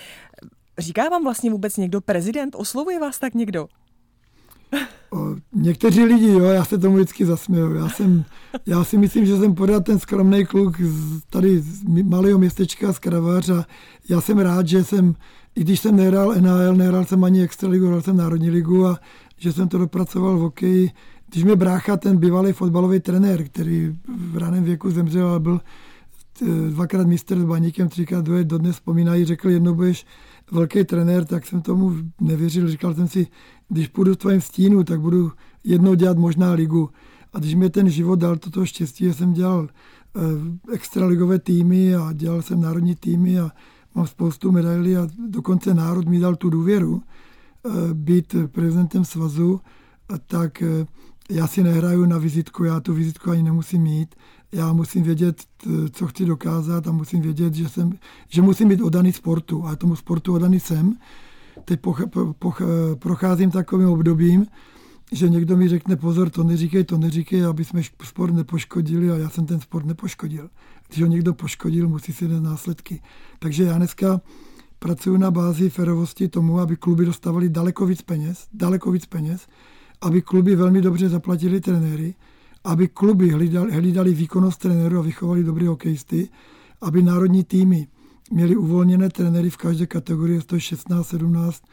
Říká 0.78 1.10
vám 1.10 1.24
vlastně 1.24 1.52
vůbec 1.52 1.78
někdo 1.78 2.02
prezident? 2.02 2.56
Oslovuje 2.56 3.00
vás 3.00 3.20
tak 3.20 3.34
někdo? 3.34 3.68
Někteří 5.56 6.04
lidi, 6.04 6.28
jo, 6.28 6.46
já 6.46 6.66
se 6.66 6.78
tomu 6.78 6.96
vždycky 6.96 7.26
zasměju. 7.26 7.76
Já, 7.76 7.90
jsem, 7.90 8.26
já 8.66 8.84
si 8.84 8.98
myslím, 8.98 9.26
že 9.26 9.38
jsem 9.38 9.56
pořád 9.56 9.86
ten 9.86 10.00
skromný 10.00 10.46
kluk 10.46 10.82
z, 10.82 11.22
tady 11.30 11.60
z 11.60 11.84
malého 12.04 12.40
městečka 12.40 12.94
z 12.94 13.00
Kravař 13.00 13.50
a 13.50 13.66
já 14.10 14.22
jsem 14.22 14.38
rád, 14.40 14.68
že 14.68 14.84
jsem, 14.84 15.16
i 15.56 15.62
když 15.62 15.80
jsem 15.80 15.96
nehrál 15.96 16.36
NHL, 16.40 16.76
nehrál 16.76 17.06
jsem 17.06 17.24
ani 17.24 17.42
Extraligu, 17.42 17.88
hrál 17.88 18.02
jsem 18.02 18.18
Národní 18.18 18.50
ligu 18.50 18.86
a 18.86 19.00
že 19.38 19.54
jsem 19.54 19.68
to 19.68 19.78
dopracoval 19.78 20.38
v 20.38 20.42
hokeji. 20.42 20.92
Když 21.32 21.44
mi 21.44 21.56
brácha, 21.56 21.98
ten 21.98 22.18
bývalý 22.18 22.54
fotbalový 22.54 23.00
trenér, 23.00 23.44
který 23.44 23.96
v 24.18 24.38
raném 24.38 24.64
věku 24.64 24.92
zemřel, 24.92 25.28
ale 25.28 25.40
byl 25.40 25.62
dvakrát 26.70 27.08
mistr 27.08 27.40
s 27.40 27.44
baníkem, 27.44 27.90
třikrát 27.90 28.26
dvoje, 28.26 28.44
dodnes 28.44 28.76
vzpomínají, 28.76 29.26
řekl, 29.26 29.50
jednou 29.50 29.74
budeš 29.74 30.06
velký 30.52 30.84
trenér, 30.84 31.26
tak 31.26 31.46
jsem 31.46 31.62
tomu 31.62 31.96
nevěřil. 32.22 32.68
Říkal 32.68 32.94
jsem 32.94 33.08
si, 33.08 33.28
když 33.70 33.88
půjdu 33.88 34.14
v 34.14 34.18
tvém 34.18 34.42
stínu, 34.42 34.84
tak 34.84 35.02
budu 35.02 35.32
jednou 35.64 35.94
dělat 35.94 36.18
možná 36.18 36.52
ligu. 36.52 36.90
A 37.34 37.40
když 37.40 37.56
mi 37.56 37.70
ten 37.70 37.90
život 37.90 38.20
dal 38.20 38.38
toto 38.38 38.66
štěstí, 38.66 39.06
že 39.06 39.14
jsem 39.14 39.34
dělal 39.34 39.68
eh, 39.70 40.74
extraligové 40.74 41.40
týmy 41.40 41.96
a 41.96 42.14
dělal 42.14 42.42
jsem 42.42 42.62
národní 42.62 42.96
týmy 42.96 43.40
a 43.40 43.52
mám 43.96 44.08
spoustu 44.08 44.52
medailí 44.52 44.98
a 44.98 45.08
dokonce 45.28 45.74
národ 45.74 46.08
mi 46.08 46.20
dal 46.20 46.36
tu 46.36 46.50
důvěru 46.50 47.02
eh, 47.02 47.94
být 47.94 48.36
prezidentem 48.52 49.06
svazu, 49.06 49.62
tak 50.28 50.62
eh, 50.62 50.86
já 51.30 51.48
si 51.48 51.64
nehraju 51.64 52.06
na 52.06 52.18
vizitku, 52.18 52.64
já 52.64 52.80
tu 52.80 52.94
vizitku 52.94 53.32
ani 53.32 53.44
nemusím 53.44 53.82
mít. 53.82 54.16
Já 54.52 54.74
musím 54.74 55.04
vědět, 55.04 55.44
co 55.92 56.08
chci 56.08 56.26
dokázat 56.26 56.88
a 56.88 56.92
musím 56.92 57.22
vědět, 57.22 57.54
že, 57.54 57.70
jsem, 57.70 57.94
že 58.30 58.42
musím 58.42 58.70
být 58.70 58.82
odaný 58.82 59.14
sportu 59.14 59.66
a 59.66 59.76
tomu 59.76 59.96
sportu 59.96 60.34
odaný 60.34 60.60
jsem. 60.60 60.98
Teď 61.66 61.80
poch, 61.80 62.02
poch, 62.40 62.62
procházím 63.00 63.52
takovým 63.52 63.88
obdobím, 63.88 64.48
že 65.12 65.30
někdo 65.30 65.58
mi 65.58 65.68
řekne 65.68 65.96
pozor, 65.96 66.30
to 66.30 66.44
neříkej, 66.44 66.84
to 66.84 66.98
neříkej, 66.98 67.46
aby 67.46 67.66
jsme 67.66 67.82
sport 68.04 68.34
nepoškodili 68.34 69.12
a 69.12 69.18
já 69.18 69.30
jsem 69.30 69.46
ten 69.46 69.60
sport 69.60 69.86
nepoškodil. 69.86 70.50
Když 70.88 71.02
ho 71.02 71.08
někdo 71.08 71.34
poškodil, 71.34 71.90
musí 71.90 72.14
si 72.14 72.28
nést 72.28 72.42
následky. 72.42 73.02
Takže 73.40 73.64
já 73.64 73.78
dneska 73.78 74.22
pracuji 74.80 75.18
na 75.18 75.32
bázi 75.32 75.70
ferovosti 75.70 76.28
tomu, 76.28 76.60
aby 76.60 76.76
kluby 76.76 77.06
dostávali 77.06 77.50
daleko 77.50 77.86
víc 77.86 78.02
peněz, 78.02 78.48
daleko 78.54 78.92
víc 78.92 79.06
peněz, 79.06 79.48
aby 80.02 80.22
kluby 80.22 80.56
velmi 80.56 80.82
dobře 80.82 81.10
zaplatili 81.10 81.62
trenéry, 81.62 82.14
aby 82.66 82.88
kluby 82.88 83.30
hlídali, 83.30 83.72
hlídali 83.72 84.14
výkonnost 84.14 84.60
trenéru 84.60 85.00
a 85.00 85.02
vychovali 85.02 85.44
dobrý 85.44 85.68
hokejisty, 85.68 86.30
aby 86.82 87.04
národní 87.04 87.44
týmy 87.44 87.88
měli 88.32 88.56
uvolněné 88.56 89.10
trenéry 89.10 89.50
v 89.50 89.58
každé 89.58 89.86
kategorii, 89.86 90.42
to 90.42 90.56
je 90.56 90.62
16, 90.62 91.08
17, 91.08 91.64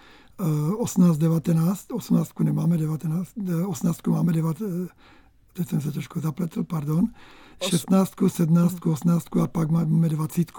18, 0.79 1.19
19, 1.19 1.93
18 1.93 2.39
nemáme 2.41 2.79
19, 2.79 3.31
18 3.67 4.07
máme 4.07 4.33
9, 4.33 4.63
eh, 4.63 4.89
teď 5.53 5.69
jsem 5.69 5.81
se 5.81 5.93
trošku 5.93 6.21
zapletl, 6.21 6.65
pardon, 6.65 7.09
16, 7.63 8.13
17, 8.29 8.87
18 8.87 9.27
a 9.43 9.47
pak 9.47 9.71
máme 9.71 10.09
20. 10.09 10.53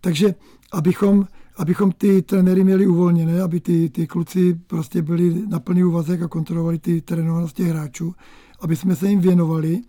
Takže 0.00 0.34
abychom, 0.72 1.26
abychom 1.56 1.92
ty 1.92 2.22
trenéry 2.22 2.64
měli 2.64 2.86
uvolněné, 2.86 3.42
aby 3.42 3.60
ty, 3.60 3.90
ty 3.90 4.06
kluci 4.06 4.54
prostě 4.66 5.02
byli 5.02 5.42
na 5.48 5.60
plný 5.60 5.84
úvazek 5.84 6.22
a 6.22 6.28
kontrolovali 6.28 6.78
ty 6.78 7.00
trénovanosti 7.00 7.64
hráčů, 7.64 8.14
aby 8.60 8.76
jsme 8.76 8.96
se 8.96 9.08
jim 9.08 9.20
věnovali, 9.20 9.80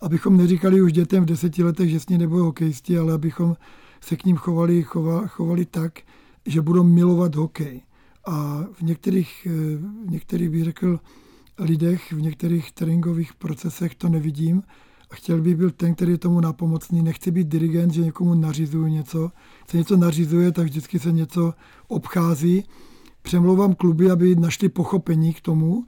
abychom 0.00 0.36
neříkali 0.36 0.82
už 0.82 0.92
dětem 0.92 1.22
v 1.22 1.26
deseti 1.26 1.62
letech, 1.62 1.90
že 1.90 2.00
s 2.00 2.08
ní 2.08 2.18
nebudou 2.18 2.44
hokejisti, 2.44 2.98
ale 2.98 3.12
abychom 3.12 3.56
se 4.00 4.16
k 4.16 4.24
ním 4.24 4.36
chovali, 4.36 4.82
chovali, 4.82 5.28
chovali 5.28 5.64
tak, 5.64 5.98
že 6.46 6.60
budou 6.60 6.84
milovat 6.84 7.34
hokej. 7.34 7.82
A 8.24 8.64
v 8.72 8.82
některých, 8.82 9.46
eh, 9.50 9.76
v 10.06 10.10
některých 10.10 10.50
bych 10.50 10.64
řekl, 10.64 11.00
lidech, 11.58 12.12
v 12.12 12.20
některých 12.20 12.72
tréninkových 12.72 13.34
procesech 13.34 13.94
to 13.94 14.08
nevidím. 14.08 14.62
A 15.10 15.14
chtěl 15.14 15.40
bych 15.40 15.56
být 15.56 15.76
ten, 15.76 15.94
který 15.94 16.12
je 16.12 16.18
tomu 16.18 16.40
napomocný. 16.40 17.02
Nechci 17.02 17.30
být 17.30 17.48
dirigent, 17.48 17.92
že 17.92 18.00
někomu 18.02 18.34
nařizuju 18.34 18.86
něco. 18.86 19.30
Se 19.70 19.76
něco 19.76 19.96
nařizuje, 19.96 20.52
tak 20.52 20.64
vždycky 20.64 20.98
se 20.98 21.12
něco 21.12 21.54
obchází. 21.88 22.64
Přemlouvám 23.22 23.74
kluby, 23.74 24.10
aby 24.10 24.36
našli 24.36 24.68
pochopení 24.68 25.34
k 25.34 25.40
tomu 25.40 25.84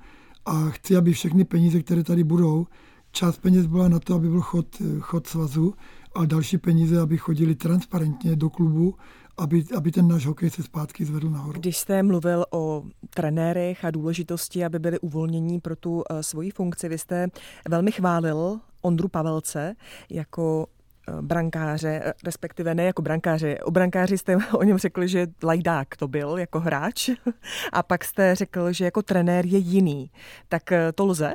a 0.46 0.70
chci, 0.70 0.96
aby 0.96 1.12
všechny 1.12 1.44
peníze, 1.44 1.82
které 1.82 2.04
tady 2.04 2.24
budou, 2.24 2.66
část 3.12 3.38
peněz 3.38 3.66
byla 3.66 3.88
na 3.88 3.98
to, 3.98 4.14
aby 4.14 4.28
byl 4.28 4.40
chod, 4.40 4.66
chod 5.00 5.26
svazu 5.26 5.74
a 6.14 6.24
další 6.24 6.58
peníze, 6.58 7.00
aby 7.00 7.18
chodili 7.18 7.54
transparentně 7.54 8.36
do 8.36 8.50
klubu 8.50 8.94
aby, 9.38 9.64
aby 9.76 9.92
ten 9.92 10.08
náš 10.08 10.26
hokej 10.26 10.50
se 10.50 10.62
zpátky 10.62 11.04
zvedl 11.04 11.30
nahoru. 11.30 11.60
Když 11.60 11.76
jste 11.76 12.02
mluvil 12.02 12.44
o 12.50 12.82
trenérech 13.14 13.84
a 13.84 13.90
důležitosti, 13.90 14.64
aby 14.64 14.78
byli 14.78 15.00
uvolnění 15.00 15.60
pro 15.60 15.76
tu 15.76 15.94
uh, 15.94 16.02
svoji 16.20 16.50
funkci, 16.50 16.88
vy 16.88 16.98
jste 16.98 17.28
velmi 17.68 17.92
chválil 17.92 18.60
Ondru 18.82 19.08
Pavelce 19.08 19.74
jako 20.10 20.66
eh, 20.66 20.81
brankáře, 21.20 22.00
eh, 22.04 22.12
respektive 22.24 22.74
ne 22.74 22.84
jako 22.84 23.02
brankáře. 23.02 23.58
O 23.58 23.70
brankáři 23.70 24.18
jste 24.18 24.36
o 24.52 24.62
něm 24.62 24.78
řekli, 24.78 25.08
že 25.08 25.26
lajdák 25.42 25.96
to 25.96 26.08
byl 26.08 26.38
jako 26.38 26.60
hráč 26.60 27.10
a 27.72 27.82
pak 27.82 28.04
jste 28.04 28.34
řekl, 28.34 28.72
že 28.72 28.84
jako 28.84 29.02
trenér 29.02 29.46
je 29.46 29.58
jiný. 29.58 30.10
Tak 30.48 30.62
to 30.94 31.06
lze? 31.06 31.32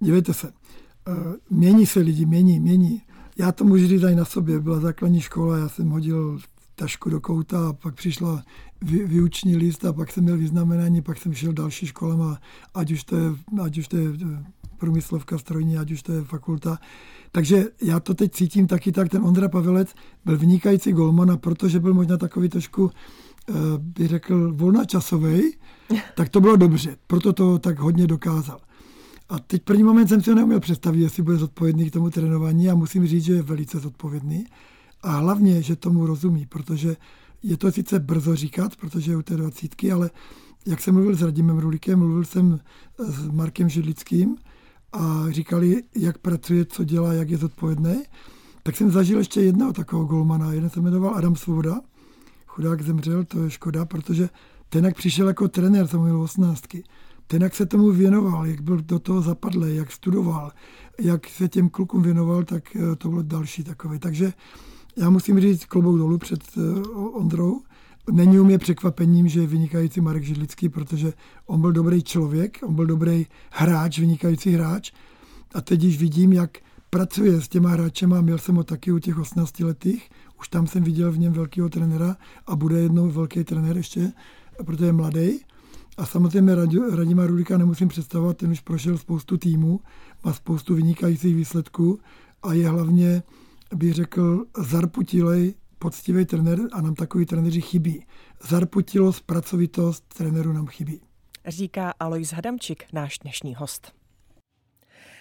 Dívejte 0.00 0.34
se, 0.34 0.52
mění 1.50 1.86
se 1.86 2.00
lidi, 2.00 2.26
mění, 2.26 2.60
mění. 2.60 3.02
Já 3.38 3.52
to 3.52 3.64
můžu 3.64 3.86
říct 3.86 4.02
i 4.02 4.14
na 4.14 4.24
sobě. 4.24 4.60
Byla 4.60 4.80
základní 4.80 5.20
škola, 5.20 5.58
já 5.58 5.68
jsem 5.68 5.90
hodil 5.90 6.38
tašku 6.74 7.10
do 7.10 7.20
kouta 7.20 7.68
a 7.68 7.72
pak 7.72 7.94
přišla 7.94 8.42
vy, 8.82 9.06
výuční 9.06 9.56
list 9.56 9.84
a 9.84 9.92
pak 9.92 10.12
jsem 10.12 10.24
měl 10.24 10.36
vyznamenání, 10.36 11.02
pak 11.02 11.18
jsem 11.18 11.34
šel 11.34 11.52
další 11.52 11.86
školama, 11.86 12.40
ať 12.74 12.90
už 12.90 13.04
to 13.04 13.16
je, 13.16 13.30
ať 13.62 13.78
už 13.78 13.88
to 13.88 13.96
je 13.96 14.08
eh, 14.08 14.44
průmyslovka 14.80 15.38
strojní, 15.38 15.78
ať 15.78 15.90
už 15.90 16.02
to 16.02 16.12
je 16.12 16.24
fakulta. 16.24 16.78
Takže 17.32 17.64
já 17.82 18.00
to 18.00 18.14
teď 18.14 18.32
cítím 18.32 18.66
taky 18.66 18.92
tak, 18.92 19.08
ten 19.08 19.24
Ondra 19.24 19.48
Pavelec 19.48 19.94
byl 20.24 20.38
vynikající 20.38 20.92
golman 20.92 21.30
a 21.30 21.36
protože 21.36 21.80
byl 21.80 21.94
možná 21.94 22.16
takový 22.16 22.48
trošku, 22.48 22.90
eh, 23.48 23.52
bych 23.78 24.08
řekl, 24.08 24.52
volnočasový, 24.54 25.56
tak 26.16 26.28
to 26.28 26.40
bylo 26.40 26.56
dobře. 26.56 26.96
Proto 27.06 27.32
to 27.32 27.58
tak 27.58 27.78
hodně 27.78 28.06
dokázal. 28.06 28.60
A 29.28 29.38
teď 29.38 29.62
první 29.62 29.82
moment 29.82 30.08
jsem 30.08 30.22
si 30.22 30.30
ho 30.30 30.36
neuměl 30.36 30.60
představit, 30.60 31.00
jestli 31.00 31.22
bude 31.22 31.36
zodpovědný 31.36 31.90
k 31.90 31.92
tomu 31.92 32.10
trénování 32.10 32.70
a 32.70 32.74
musím 32.74 33.06
říct, 33.06 33.24
že 33.24 33.32
je 33.32 33.42
velice 33.42 33.78
zodpovědný. 33.78 34.46
A 35.02 35.16
hlavně, 35.16 35.62
že 35.62 35.76
tomu 35.76 36.06
rozumí, 36.06 36.46
protože 36.46 36.96
je 37.42 37.56
to 37.56 37.72
sice 37.72 37.98
brzo 37.98 38.36
říkat, 38.36 38.76
protože 38.76 39.12
je 39.12 39.16
u 39.16 39.22
té 39.22 39.36
dvacítky, 39.36 39.92
ale 39.92 40.10
jak 40.66 40.80
jsem 40.80 40.94
mluvil 40.94 41.16
s 41.16 41.22
Radimem 41.22 41.58
Rulikem, 41.58 41.98
mluvil 41.98 42.24
jsem 42.24 42.60
s 42.98 43.28
Markem 43.28 43.68
Židlickým 43.68 44.36
a 44.92 45.24
říkali, 45.30 45.82
jak 45.96 46.18
pracuje, 46.18 46.64
co 46.64 46.84
dělá, 46.84 47.12
jak 47.12 47.30
je 47.30 47.36
zodpovědný, 47.36 48.02
tak 48.62 48.76
jsem 48.76 48.90
zažil 48.90 49.18
ještě 49.18 49.40
jednoho 49.40 49.72
takového 49.72 50.06
golmana. 50.06 50.52
Jeden 50.52 50.70
se 50.70 50.80
jmenoval 50.80 51.14
Adam 51.14 51.36
Svoboda, 51.36 51.80
chudák 52.46 52.82
zemřel, 52.82 53.24
to 53.24 53.42
je 53.42 53.50
škoda, 53.50 53.84
protože 53.84 54.28
ten, 54.68 54.84
jak 54.84 54.96
přišel 54.96 55.28
jako 55.28 55.48
trenér, 55.48 55.88
to 55.88 55.98
mluvil 55.98 56.20
18. 56.20 56.64
Ten, 57.26 57.42
jak 57.42 57.54
se 57.54 57.66
tomu 57.66 57.90
věnoval, 57.90 58.46
jak 58.46 58.60
byl 58.60 58.80
do 58.80 58.98
toho 58.98 59.20
zapadlý, 59.22 59.76
jak 59.76 59.92
studoval, 59.92 60.52
jak 61.00 61.28
se 61.28 61.48
těm 61.48 61.68
klukům 61.68 62.02
věnoval, 62.02 62.44
tak 62.44 62.76
eh, 62.76 62.96
to 62.96 63.08
bylo 63.08 63.22
další 63.22 63.64
takové. 63.64 63.98
Takže 63.98 64.32
já 64.96 65.10
musím 65.10 65.40
říct 65.40 65.64
klobouk 65.64 65.98
dolů 65.98 66.18
před 66.18 66.40
eh, 66.56 66.80
Ondrou. 66.94 67.60
Není 68.10 68.38
u 68.38 68.44
mě 68.44 68.58
překvapením, 68.58 69.28
že 69.28 69.40
je 69.40 69.46
vynikající 69.46 70.00
Marek 70.00 70.24
Židlický, 70.24 70.68
protože 70.68 71.12
on 71.46 71.60
byl 71.60 71.72
dobrý 71.72 72.02
člověk, 72.02 72.58
on 72.62 72.74
byl 72.74 72.86
dobrý 72.86 73.26
hráč, 73.50 73.98
vynikající 73.98 74.50
hráč. 74.50 74.92
A 75.54 75.60
teď, 75.60 75.80
když 75.80 75.98
vidím, 75.98 76.32
jak 76.32 76.58
pracuje 76.90 77.40
s 77.40 77.48
těma 77.48 77.68
hráčema, 77.68 78.20
měl 78.20 78.38
jsem 78.38 78.54
ho 78.54 78.64
taky 78.64 78.92
u 78.92 78.98
těch 78.98 79.18
18 79.18 79.60
letých, 79.60 80.10
už 80.40 80.48
tam 80.48 80.66
jsem 80.66 80.82
viděl 80.82 81.12
v 81.12 81.18
něm 81.18 81.32
velkého 81.32 81.68
trenéra 81.68 82.16
a 82.46 82.56
bude 82.56 82.78
jednou 82.78 83.10
velký 83.10 83.44
trenér 83.44 83.76
ještě, 83.76 84.12
protože 84.66 84.86
je 84.86 84.92
mladý. 84.92 85.40
A 85.96 86.06
samozřejmě 86.06 86.54
Radima 86.90 87.26
Rudika 87.26 87.58
nemusím 87.58 87.88
představovat, 87.88 88.36
ten 88.36 88.50
už 88.50 88.60
prošel 88.60 88.98
spoustu 88.98 89.36
týmů, 89.36 89.80
má 90.24 90.32
spoustu 90.32 90.74
vynikajících 90.74 91.34
výsledků 91.34 91.98
a 92.42 92.52
je 92.52 92.68
hlavně 92.68 93.22
bych 93.74 93.94
řekl, 93.94 94.44
zarputilej, 94.58 95.54
poctivý 95.80 96.24
trenér 96.24 96.58
a 96.72 96.80
nám 96.80 96.94
takový 96.94 97.26
trenéři 97.26 97.60
chybí. 97.60 98.06
Zarputilost, 98.48 99.26
pracovitost 99.26 100.04
trenéru 100.16 100.52
nám 100.52 100.66
chybí. 100.66 101.00
Říká 101.46 101.94
Alois 102.00 102.32
Hadamčik, 102.32 102.84
náš 102.92 103.18
dnešní 103.18 103.54
host. 103.54 103.92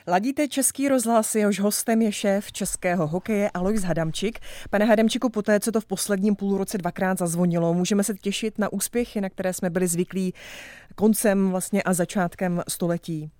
Ladíte 0.08 0.48
Český 0.48 0.90
rozhlas, 0.90 1.36
jehož 1.36 1.60
hostem 1.60 2.02
je 2.02 2.12
šéf 2.12 2.52
českého 2.52 3.08
hokeje 3.08 3.50
Alois 3.50 3.84
Hadamčik. 3.84 4.40
Pane 4.70 4.86
Hadamčiku, 4.86 5.30
po 5.30 5.42
té, 5.42 5.60
co 5.60 5.72
to 5.72 5.82
v 5.82 5.86
posledním 5.86 6.36
půlroce 6.36 6.78
dvakrát 6.78 7.18
zazvonilo, 7.18 7.74
můžeme 7.74 8.04
se 8.04 8.14
těšit 8.14 8.60
na 8.60 8.74
úspěchy, 8.74 9.22
na 9.22 9.30
které 9.30 9.54
jsme 9.54 9.70
byli 9.70 9.88
zvyklí 9.88 10.34
koncem 10.96 11.50
vlastně 11.50 11.84
a 11.84 11.94
začátkem 11.94 12.62
století. 12.68 13.32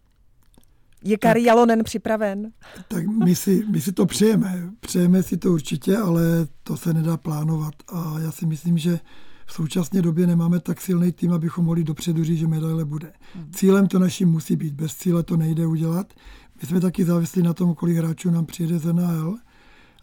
Je 1.04 1.18
Kari 1.18 1.44
Jalonen 1.44 1.84
připraven? 1.84 2.52
Tak 2.88 3.08
my 3.08 3.36
si, 3.36 3.66
my 3.70 3.82
si 3.82 3.92
to 3.92 4.06
přejeme. 4.06 4.70
Přejeme 4.80 5.24
si 5.24 5.38
to 5.38 5.54
určitě, 5.54 5.98
ale 5.98 6.22
to 6.64 6.78
se 6.78 6.94
nedá 6.94 7.18
plánovat. 7.18 7.74
A 7.88 8.16
já 8.20 8.32
si 8.32 8.46
myslím, 8.46 8.78
že 8.78 9.00
v 9.46 9.54
současné 9.54 10.02
době 10.02 10.28
nemáme 10.28 10.60
tak 10.60 10.82
silný 10.82 11.12
tým, 11.12 11.34
abychom 11.34 11.66
mohli 11.66 11.84
dopředu 11.84 12.24
říct, 12.24 12.40
že 12.40 12.48
medaile 12.48 12.86
bude. 12.86 13.14
Hmm. 13.36 13.52
Cílem 13.52 13.88
to 13.88 14.00
naším 14.00 14.30
musí 14.30 14.56
být, 14.56 14.74
bez 14.74 14.96
cíle 14.96 15.24
to 15.24 15.38
nejde 15.38 15.68
udělat. 15.68 16.14
My 16.62 16.68
jsme 16.68 16.82
taky 16.82 17.06
závislí 17.06 17.42
na 17.42 17.54
tom, 17.54 17.76
kolik 17.76 17.98
hráčů 17.98 18.32
nám 18.32 18.46
přijede 18.46 18.80
z 18.80 18.94
NHL 18.94 19.38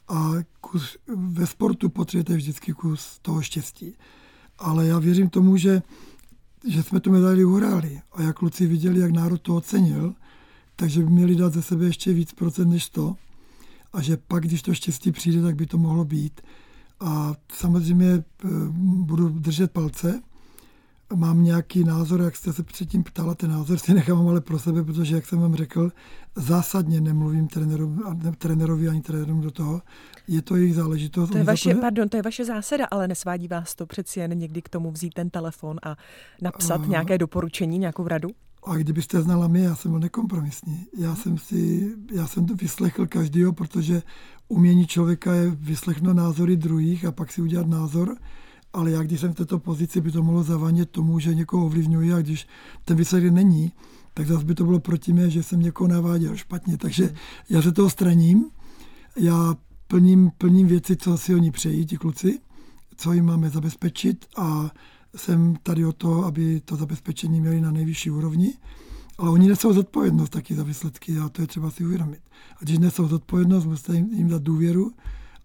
a 0.08 0.32
kus, 0.60 0.96
ve 1.16 1.46
sportu 1.46 1.88
potřebujete 1.88 2.36
vždycky 2.36 2.72
kus 2.72 3.18
toho 3.22 3.42
štěstí. 3.42 3.94
Ale 4.58 4.86
já 4.86 4.98
věřím 4.98 5.28
tomu, 5.28 5.56
že, 5.56 5.82
že 6.68 6.82
jsme 6.82 7.00
tu 7.00 7.12
medaili 7.12 7.44
uhráli 7.44 8.00
a 8.12 8.22
jak 8.22 8.36
kluci 8.36 8.66
viděli, 8.66 9.00
jak 9.00 9.10
národ 9.10 9.40
to 9.40 9.56
ocenil, 9.56 10.14
takže 10.76 11.02
by 11.02 11.10
měli 11.10 11.34
dát 11.34 11.52
ze 11.52 11.62
sebe 11.62 11.84
ještě 11.84 12.12
víc 12.12 12.32
procent 12.32 12.70
než 12.70 12.88
to 12.88 13.16
a 13.92 14.02
že 14.02 14.16
pak, 14.16 14.44
když 14.44 14.62
to 14.62 14.74
štěstí 14.74 15.12
přijde, 15.12 15.42
tak 15.42 15.56
by 15.56 15.66
to 15.66 15.78
mohlo 15.78 16.04
být. 16.04 16.40
A 17.00 17.34
samozřejmě 17.52 18.12
eh, 18.12 18.48
budu 18.78 19.28
držet 19.28 19.70
palce. 19.70 20.22
Mám 21.14 21.44
nějaký 21.44 21.84
názor, 21.84 22.20
jak 22.20 22.36
jste 22.36 22.52
se 22.52 22.62
předtím 22.62 23.04
ptala, 23.04 23.34
ten 23.34 23.50
názor 23.50 23.78
si 23.78 23.94
nechám 23.94 24.28
ale 24.28 24.40
pro 24.40 24.58
sebe, 24.58 24.84
protože, 24.84 25.14
jak 25.14 25.26
jsem 25.26 25.40
vám 25.40 25.54
řekl, 25.54 25.92
zásadně 26.36 27.00
nemluvím 27.00 27.48
trenéru, 27.48 27.98
trenérovi 28.38 28.88
ani 28.88 29.00
trenérům 29.00 29.40
do 29.40 29.50
toho. 29.50 29.82
Je 30.28 30.42
to 30.42 30.56
jejich 30.56 30.74
záležitost. 30.74 31.30
To 31.30 31.38
je 31.38 31.44
vaše, 31.44 31.74
to... 31.74 31.80
pardon, 31.80 32.08
to 32.08 32.16
je 32.16 32.22
vaše 32.22 32.44
zásada, 32.44 32.86
ale 32.90 33.08
nesvádí 33.08 33.48
vás 33.48 33.74
to 33.74 33.86
přeci 33.86 34.20
jen 34.20 34.38
někdy 34.38 34.62
k 34.62 34.68
tomu 34.68 34.92
vzít 34.92 35.14
ten 35.14 35.30
telefon 35.30 35.76
a 35.82 35.96
napsat 36.42 36.80
a... 36.80 36.86
nějaké 36.86 37.18
doporučení, 37.18 37.78
nějakou 37.78 38.08
radu? 38.08 38.28
A 38.66 38.76
kdybyste 38.76 39.22
znala 39.22 39.48
mě, 39.48 39.60
já 39.60 39.76
jsem 39.76 39.90
byl 39.90 40.00
nekompromisní. 40.00 40.86
Já 40.98 41.14
jsem 41.14 41.38
si, 41.38 41.92
já 42.12 42.26
jsem 42.26 42.46
to 42.46 42.54
vyslechl 42.54 43.06
každýho, 43.06 43.52
protože 43.52 44.02
umění 44.48 44.86
člověka 44.86 45.34
je 45.34 45.50
vyslechnout 45.50 46.12
názory 46.12 46.56
druhých 46.56 47.04
a 47.04 47.12
pak 47.12 47.32
si 47.32 47.42
udělat 47.42 47.66
názor. 47.66 48.16
Ale 48.72 48.90
já, 48.90 49.02
když 49.02 49.20
jsem 49.20 49.32
v 49.32 49.36
této 49.36 49.58
pozici, 49.58 50.00
by 50.00 50.12
to 50.12 50.22
mohlo 50.22 50.42
zavanět 50.42 50.90
tomu, 50.90 51.18
že 51.18 51.34
někoho 51.34 51.66
ovlivňuji 51.66 52.12
a 52.12 52.22
když 52.22 52.46
ten 52.84 52.96
výsledek 52.96 53.32
není, 53.32 53.72
tak 54.14 54.26
zase 54.26 54.44
by 54.44 54.54
to 54.54 54.64
bylo 54.64 54.80
proti 54.80 55.12
mě, 55.12 55.30
že 55.30 55.42
jsem 55.42 55.60
někoho 55.60 55.88
naváděl 55.88 56.36
špatně. 56.36 56.78
Takže 56.78 57.04
hmm. 57.04 57.14
já 57.50 57.62
se 57.62 57.72
toho 57.72 57.90
straním. 57.90 58.44
Já 59.16 59.56
plním, 59.86 60.30
plním 60.38 60.66
věci, 60.66 60.96
co 60.96 61.18
si 61.18 61.34
oni 61.34 61.50
přejí, 61.50 61.86
ti 61.86 61.96
kluci, 61.96 62.38
co 62.96 63.12
jim 63.12 63.24
máme 63.24 63.50
zabezpečit 63.50 64.26
a 64.36 64.70
jsem 65.16 65.56
tady 65.62 65.84
o 65.84 65.92
to, 65.92 66.24
aby 66.24 66.60
to 66.60 66.76
zabezpečení 66.76 67.40
měli 67.40 67.60
na 67.60 67.70
nejvyšší 67.70 68.10
úrovni, 68.10 68.54
ale 69.18 69.30
oni 69.30 69.48
nesou 69.48 69.72
zodpovědnost 69.72 70.30
taky 70.30 70.54
za 70.54 70.62
výsledky 70.62 71.18
a 71.18 71.28
to 71.28 71.42
je 71.42 71.46
třeba 71.46 71.70
si 71.70 71.84
uvědomit. 71.84 72.20
A 72.56 72.64
když 72.64 72.78
nesou 72.78 73.08
zodpovědnost, 73.08 73.64
musíte 73.64 73.94
jim, 73.94 74.12
jim 74.12 74.28
dát 74.28 74.42
důvěru 74.42 74.92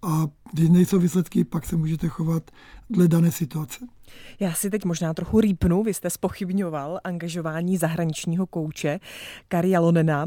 a 0.02 0.28
když 0.54 0.70
nejsou 0.70 1.00
výsledky, 1.00 1.44
pak 1.44 1.66
se 1.66 1.76
můžete 1.76 2.08
chovat 2.08 2.52
dle 2.90 3.08
dané 3.08 3.32
situace. 3.32 3.88
Já 4.40 4.54
si 4.54 4.70
teď 4.70 4.86
možná 4.86 5.14
trochu 5.14 5.40
rýpnu. 5.40 5.84
Vy 5.84 5.94
jste 5.94 6.10
spochybňoval 6.10 7.00
angažování 7.04 7.78
zahraničního 7.78 8.48
kouče 8.48 9.00
Kari 9.48 9.78
Lonena. 9.78 10.26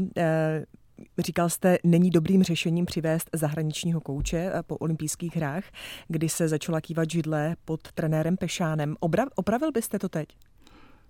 Říkal 1.17 1.49
jste, 1.49 1.77
není 1.83 2.09
dobrým 2.09 2.43
řešením 2.43 2.85
přivést 2.85 3.29
zahraničního 3.33 4.01
kouče 4.01 4.51
eh, 4.53 4.63
po 4.63 4.77
olympijských 4.77 5.35
hrách, 5.35 5.63
kdy 6.07 6.29
se 6.29 6.47
začala 6.47 6.81
kývat 6.81 7.11
židle 7.11 7.55
pod 7.65 7.91
trenérem 7.91 8.37
Pešánem. 8.37 8.95
Obra, 8.99 9.25
opravil 9.35 9.71
byste 9.71 9.99
to 9.99 10.09
teď? 10.09 10.27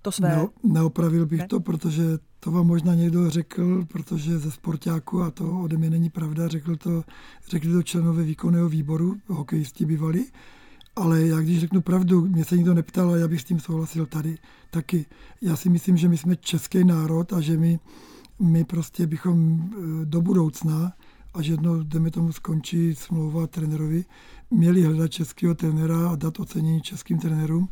To 0.02 0.12
své? 0.12 0.30
Ne, 0.30 0.48
neopravil 0.64 1.26
bych 1.26 1.40
ne? 1.40 1.48
to, 1.48 1.60
protože 1.60 2.04
to 2.40 2.52
vám 2.52 2.68
možná 2.68 2.96
někdo 2.96 3.30
řekl, 3.30 3.86
protože 3.86 4.40
ze 4.40 4.52
sportáku, 4.52 5.22
a 5.22 5.32
to 5.32 5.60
ode 5.60 5.78
mě 5.78 5.90
není 5.90 6.10
pravda, 6.10 6.48
řekl 6.48 6.76
to, 6.76 7.04
řekli 7.50 7.72
to 7.72 7.84
členové 7.84 8.24
výkonného 8.24 8.70
výboru, 8.70 9.16
hokejisti 9.28 9.86
bývali, 9.86 10.26
ale 10.96 11.28
já 11.28 11.40
když 11.40 11.60
řeknu 11.60 11.82
pravdu, 11.82 12.22
mě 12.22 12.46
se 12.46 12.58
nikdo 12.58 12.74
neptal 12.74 13.14
a 13.14 13.18
já 13.18 13.28
bych 13.28 13.42
s 13.42 13.44
tím 13.44 13.60
souhlasil 13.60 14.06
tady 14.06 14.38
taky. 14.72 15.06
Já 15.42 15.56
si 15.56 15.70
myslím, 15.70 15.98
že 15.98 16.10
my 16.10 16.18
jsme 16.18 16.36
český 16.36 16.84
národ 16.84 17.34
a 17.34 17.42
že 17.42 17.58
my 17.58 17.80
my 18.40 18.64
prostě 18.64 19.08
bychom 19.08 19.60
e, 20.02 20.06
do 20.06 20.22
budoucna, 20.22 20.94
až 21.34 21.48
jednou, 21.48 21.84
jdeme 21.84 22.12
tomu, 22.12 22.32
skončí 22.32 22.96
smlouva 22.96 23.48
trenerovi, 23.48 24.06
měli 24.52 24.84
hledat 24.84 25.12
českého 25.12 25.56
trenera 25.56 26.10
a 26.10 26.16
dát 26.16 26.40
ocenění 26.40 26.82
českým 26.82 27.20
trenérům 27.20 27.70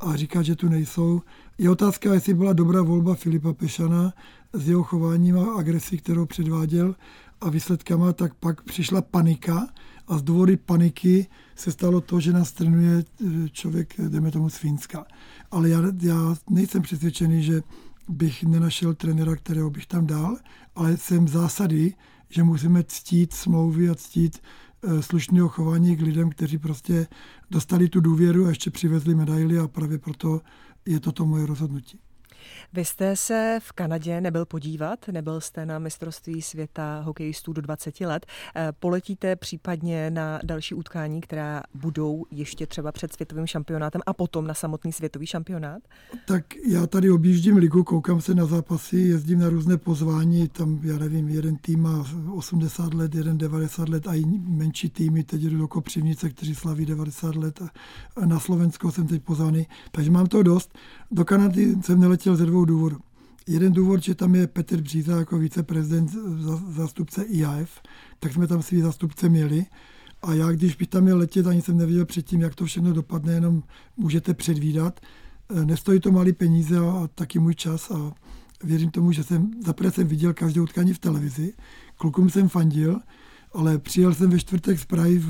a 0.00 0.16
říkat, 0.16 0.42
že 0.42 0.56
tu 0.56 0.68
nejsou. 0.68 1.22
Je 1.58 1.70
otázka, 1.70 2.14
jestli 2.14 2.34
byla 2.34 2.52
dobrá 2.52 2.82
volba 2.82 3.14
Filipa 3.14 3.52
Pešana 3.52 4.12
s 4.52 4.68
jeho 4.68 4.82
chováním 4.82 5.38
a 5.38 5.54
agresí, 5.54 5.98
kterou 5.98 6.26
předváděl 6.26 6.94
a 7.40 7.50
výsledkama, 7.50 8.12
tak 8.12 8.34
pak 8.34 8.62
přišla 8.62 9.02
panika 9.02 9.66
a 10.08 10.18
z 10.18 10.22
důvody 10.22 10.56
paniky 10.56 11.26
se 11.56 11.72
stalo 11.72 12.00
to, 12.00 12.20
že 12.20 12.32
nás 12.32 12.52
trénuje 12.52 12.98
e, 12.98 13.48
člověk, 13.48 13.94
jdeme 14.08 14.30
tomu, 14.30 14.50
z 14.50 14.56
Fínska. 14.56 15.06
Ale 15.50 15.68
já, 15.68 15.82
já 16.02 16.34
nejsem 16.50 16.82
přesvědčený, 16.82 17.42
že 17.42 17.62
bych 18.08 18.44
nenašel 18.44 18.94
trenéra, 18.94 19.36
kterého 19.36 19.70
bych 19.70 19.86
tam 19.86 20.06
dal, 20.06 20.36
ale 20.74 20.96
jsem 20.96 21.28
zásady, 21.28 21.94
že 22.28 22.42
musíme 22.42 22.84
ctít 22.84 23.34
smlouvy 23.34 23.88
a 23.88 23.94
ctít 23.94 24.38
eh, 24.82 25.02
slušného 25.02 25.48
chování 25.48 25.96
k 25.96 26.00
lidem, 26.00 26.30
kteří 26.30 26.58
prostě 26.58 27.06
dostali 27.50 27.88
tu 27.88 28.00
důvěru 28.00 28.46
a 28.46 28.48
ještě 28.48 28.70
přivezli 28.70 29.14
medaily 29.14 29.58
a 29.58 29.68
právě 29.68 29.98
proto 29.98 30.40
je 30.86 31.00
toto 31.00 31.26
moje 31.26 31.46
rozhodnutí. 31.46 32.00
Vy 32.72 32.84
jste 32.84 33.16
se 33.16 33.58
v 33.62 33.72
Kanadě 33.72 34.20
nebyl 34.20 34.44
podívat, 34.44 35.08
nebyl 35.08 35.40
jste 35.40 35.66
na 35.66 35.78
mistrovství 35.78 36.42
světa 36.42 37.00
hokejistů 37.00 37.52
do 37.52 37.62
20 37.62 38.00
let. 38.00 38.26
Eh, 38.56 38.72
poletíte 38.78 39.36
případně 39.36 40.10
na 40.10 40.40
další 40.44 40.74
utkání, 40.74 41.20
která 41.20 41.62
budou 41.74 42.24
ještě 42.30 42.66
třeba 42.66 42.92
před 42.92 43.12
světovým 43.12 43.46
šampionátem 43.46 44.00
a 44.06 44.12
potom 44.12 44.46
na 44.46 44.54
samotný 44.54 44.92
světový 44.92 45.26
šampionát? 45.26 45.82
Tak 46.26 46.44
já 46.66 46.86
tady 46.86 47.10
objíždím 47.10 47.56
ligu, 47.56 47.84
koukám 47.84 48.20
se 48.20 48.34
na 48.34 48.46
zápasy, 48.46 48.96
jezdím 48.96 49.38
na 49.38 49.48
různé 49.48 49.76
pozvání, 49.76 50.48
tam 50.48 50.80
já 50.82 50.98
nevím, 50.98 51.28
jeden 51.28 51.56
tým 51.56 51.80
má 51.80 52.06
80 52.34 52.94
let, 52.94 53.14
jeden 53.14 53.38
90 53.38 53.88
let 53.88 54.06
a 54.06 54.14
i 54.14 54.24
menší 54.46 54.90
týmy, 54.90 55.24
teď 55.24 55.40
jdu 55.40 55.58
do 55.58 55.68
Kopřivnice, 55.68 56.30
kteří 56.30 56.54
slaví 56.54 56.86
90 56.86 57.36
let 57.36 57.62
a 58.16 58.26
na 58.26 58.40
Slovensko 58.40 58.92
jsem 58.92 59.06
teď 59.06 59.22
pozvaný, 59.22 59.66
takže 59.92 60.10
mám 60.10 60.26
to 60.26 60.42
dost. 60.42 60.78
Do 61.10 61.24
Kanady 61.24 61.74
jsem 61.82 62.00
neletěl 62.00 62.35
ze 62.36 62.46
dvou 62.46 62.64
důvodů. 62.64 62.96
Jeden 63.46 63.72
důvod, 63.72 64.02
že 64.02 64.14
tam 64.14 64.34
je 64.34 64.46
Petr 64.46 64.80
Bříza 64.80 65.18
jako 65.18 65.38
viceprezident 65.38 66.10
zástupce 66.68 67.22
IAF, 67.22 67.70
tak 68.18 68.32
jsme 68.32 68.46
tam 68.46 68.62
svý 68.62 68.80
zástupce 68.80 69.28
měli. 69.28 69.66
A 70.22 70.34
já, 70.34 70.52
když 70.52 70.76
bych 70.76 70.88
tam 70.88 71.02
měl 71.02 71.18
letět, 71.18 71.46
ani 71.46 71.62
jsem 71.62 71.78
nevěděl 71.78 72.04
předtím, 72.04 72.40
jak 72.40 72.54
to 72.54 72.64
všechno 72.64 72.92
dopadne, 72.92 73.32
jenom 73.32 73.62
můžete 73.96 74.34
předvídat. 74.34 75.00
E, 75.50 75.64
nestojí 75.64 76.00
to 76.00 76.12
malý 76.12 76.32
peníze 76.32 76.78
a 76.78 77.08
taky 77.14 77.38
můj 77.38 77.54
čas 77.54 77.90
a 77.90 78.12
věřím 78.64 78.90
tomu, 78.90 79.12
že 79.12 79.24
jsem, 79.24 79.50
zaprvé 79.66 79.90
jsem 79.90 80.06
viděl 80.06 80.34
každou 80.34 80.62
utkání 80.62 80.92
v 80.92 80.98
televizi, 80.98 81.52
klukům 81.96 82.30
jsem 82.30 82.48
fandil, 82.48 83.00
ale 83.52 83.78
přijel 83.78 84.14
jsem 84.14 84.30
ve 84.30 84.38
čtvrtek 84.38 84.78
z 84.78 84.84
Prahy, 84.84 85.22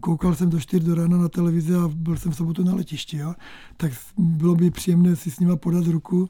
koukal 0.00 0.34
jsem 0.34 0.50
do 0.50 0.60
4 0.60 0.86
do 0.86 0.94
rána 0.94 1.18
na 1.18 1.28
televizi 1.28 1.74
a 1.74 1.88
byl 1.94 2.16
jsem 2.16 2.32
v 2.32 2.36
sobotu 2.36 2.64
na 2.64 2.74
letišti, 2.74 3.16
jo? 3.16 3.34
tak 3.76 3.92
bylo 4.18 4.54
by 4.54 4.70
příjemné 4.70 5.16
si 5.16 5.30
s 5.30 5.40
nima 5.40 5.56
podat 5.56 5.86
ruku 5.86 6.28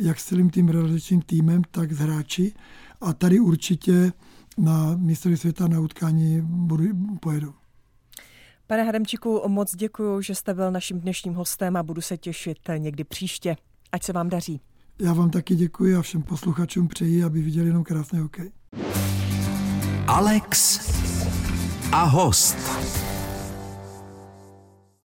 jak 0.00 0.20
s 0.20 0.24
celým 0.24 0.50
tím 0.50 0.68
realizačním 0.68 1.22
týmem, 1.22 1.62
tak 1.70 1.92
s 1.92 1.98
hráči. 1.98 2.54
A 3.00 3.12
tady 3.12 3.40
určitě 3.40 4.12
na 4.58 4.96
mistrovství 4.96 5.36
světa 5.36 5.68
na 5.68 5.80
utkání 5.80 6.40
budu, 6.40 6.84
pojedu. 7.20 7.54
Pane 8.66 8.82
Hademčíku, 8.82 9.42
moc 9.48 9.76
děkuji, 9.76 10.20
že 10.20 10.34
jste 10.34 10.54
byl 10.54 10.70
naším 10.70 11.00
dnešním 11.00 11.34
hostem 11.34 11.76
a 11.76 11.82
budu 11.82 12.00
se 12.00 12.16
těšit 12.16 12.58
někdy 12.78 13.04
příště. 13.04 13.56
Ať 13.92 14.02
se 14.02 14.12
vám 14.12 14.28
daří. 14.28 14.60
Já 15.00 15.12
vám 15.12 15.30
taky 15.30 15.56
děkuji 15.56 15.96
a 15.96 16.02
všem 16.02 16.22
posluchačům 16.22 16.88
přeji, 16.88 17.24
aby 17.24 17.42
viděli 17.42 17.66
jenom 17.66 17.84
krásný 17.84 18.18
hokej. 18.18 18.50
Alex 20.06 21.07
a 21.92 22.06
host. 22.06 22.97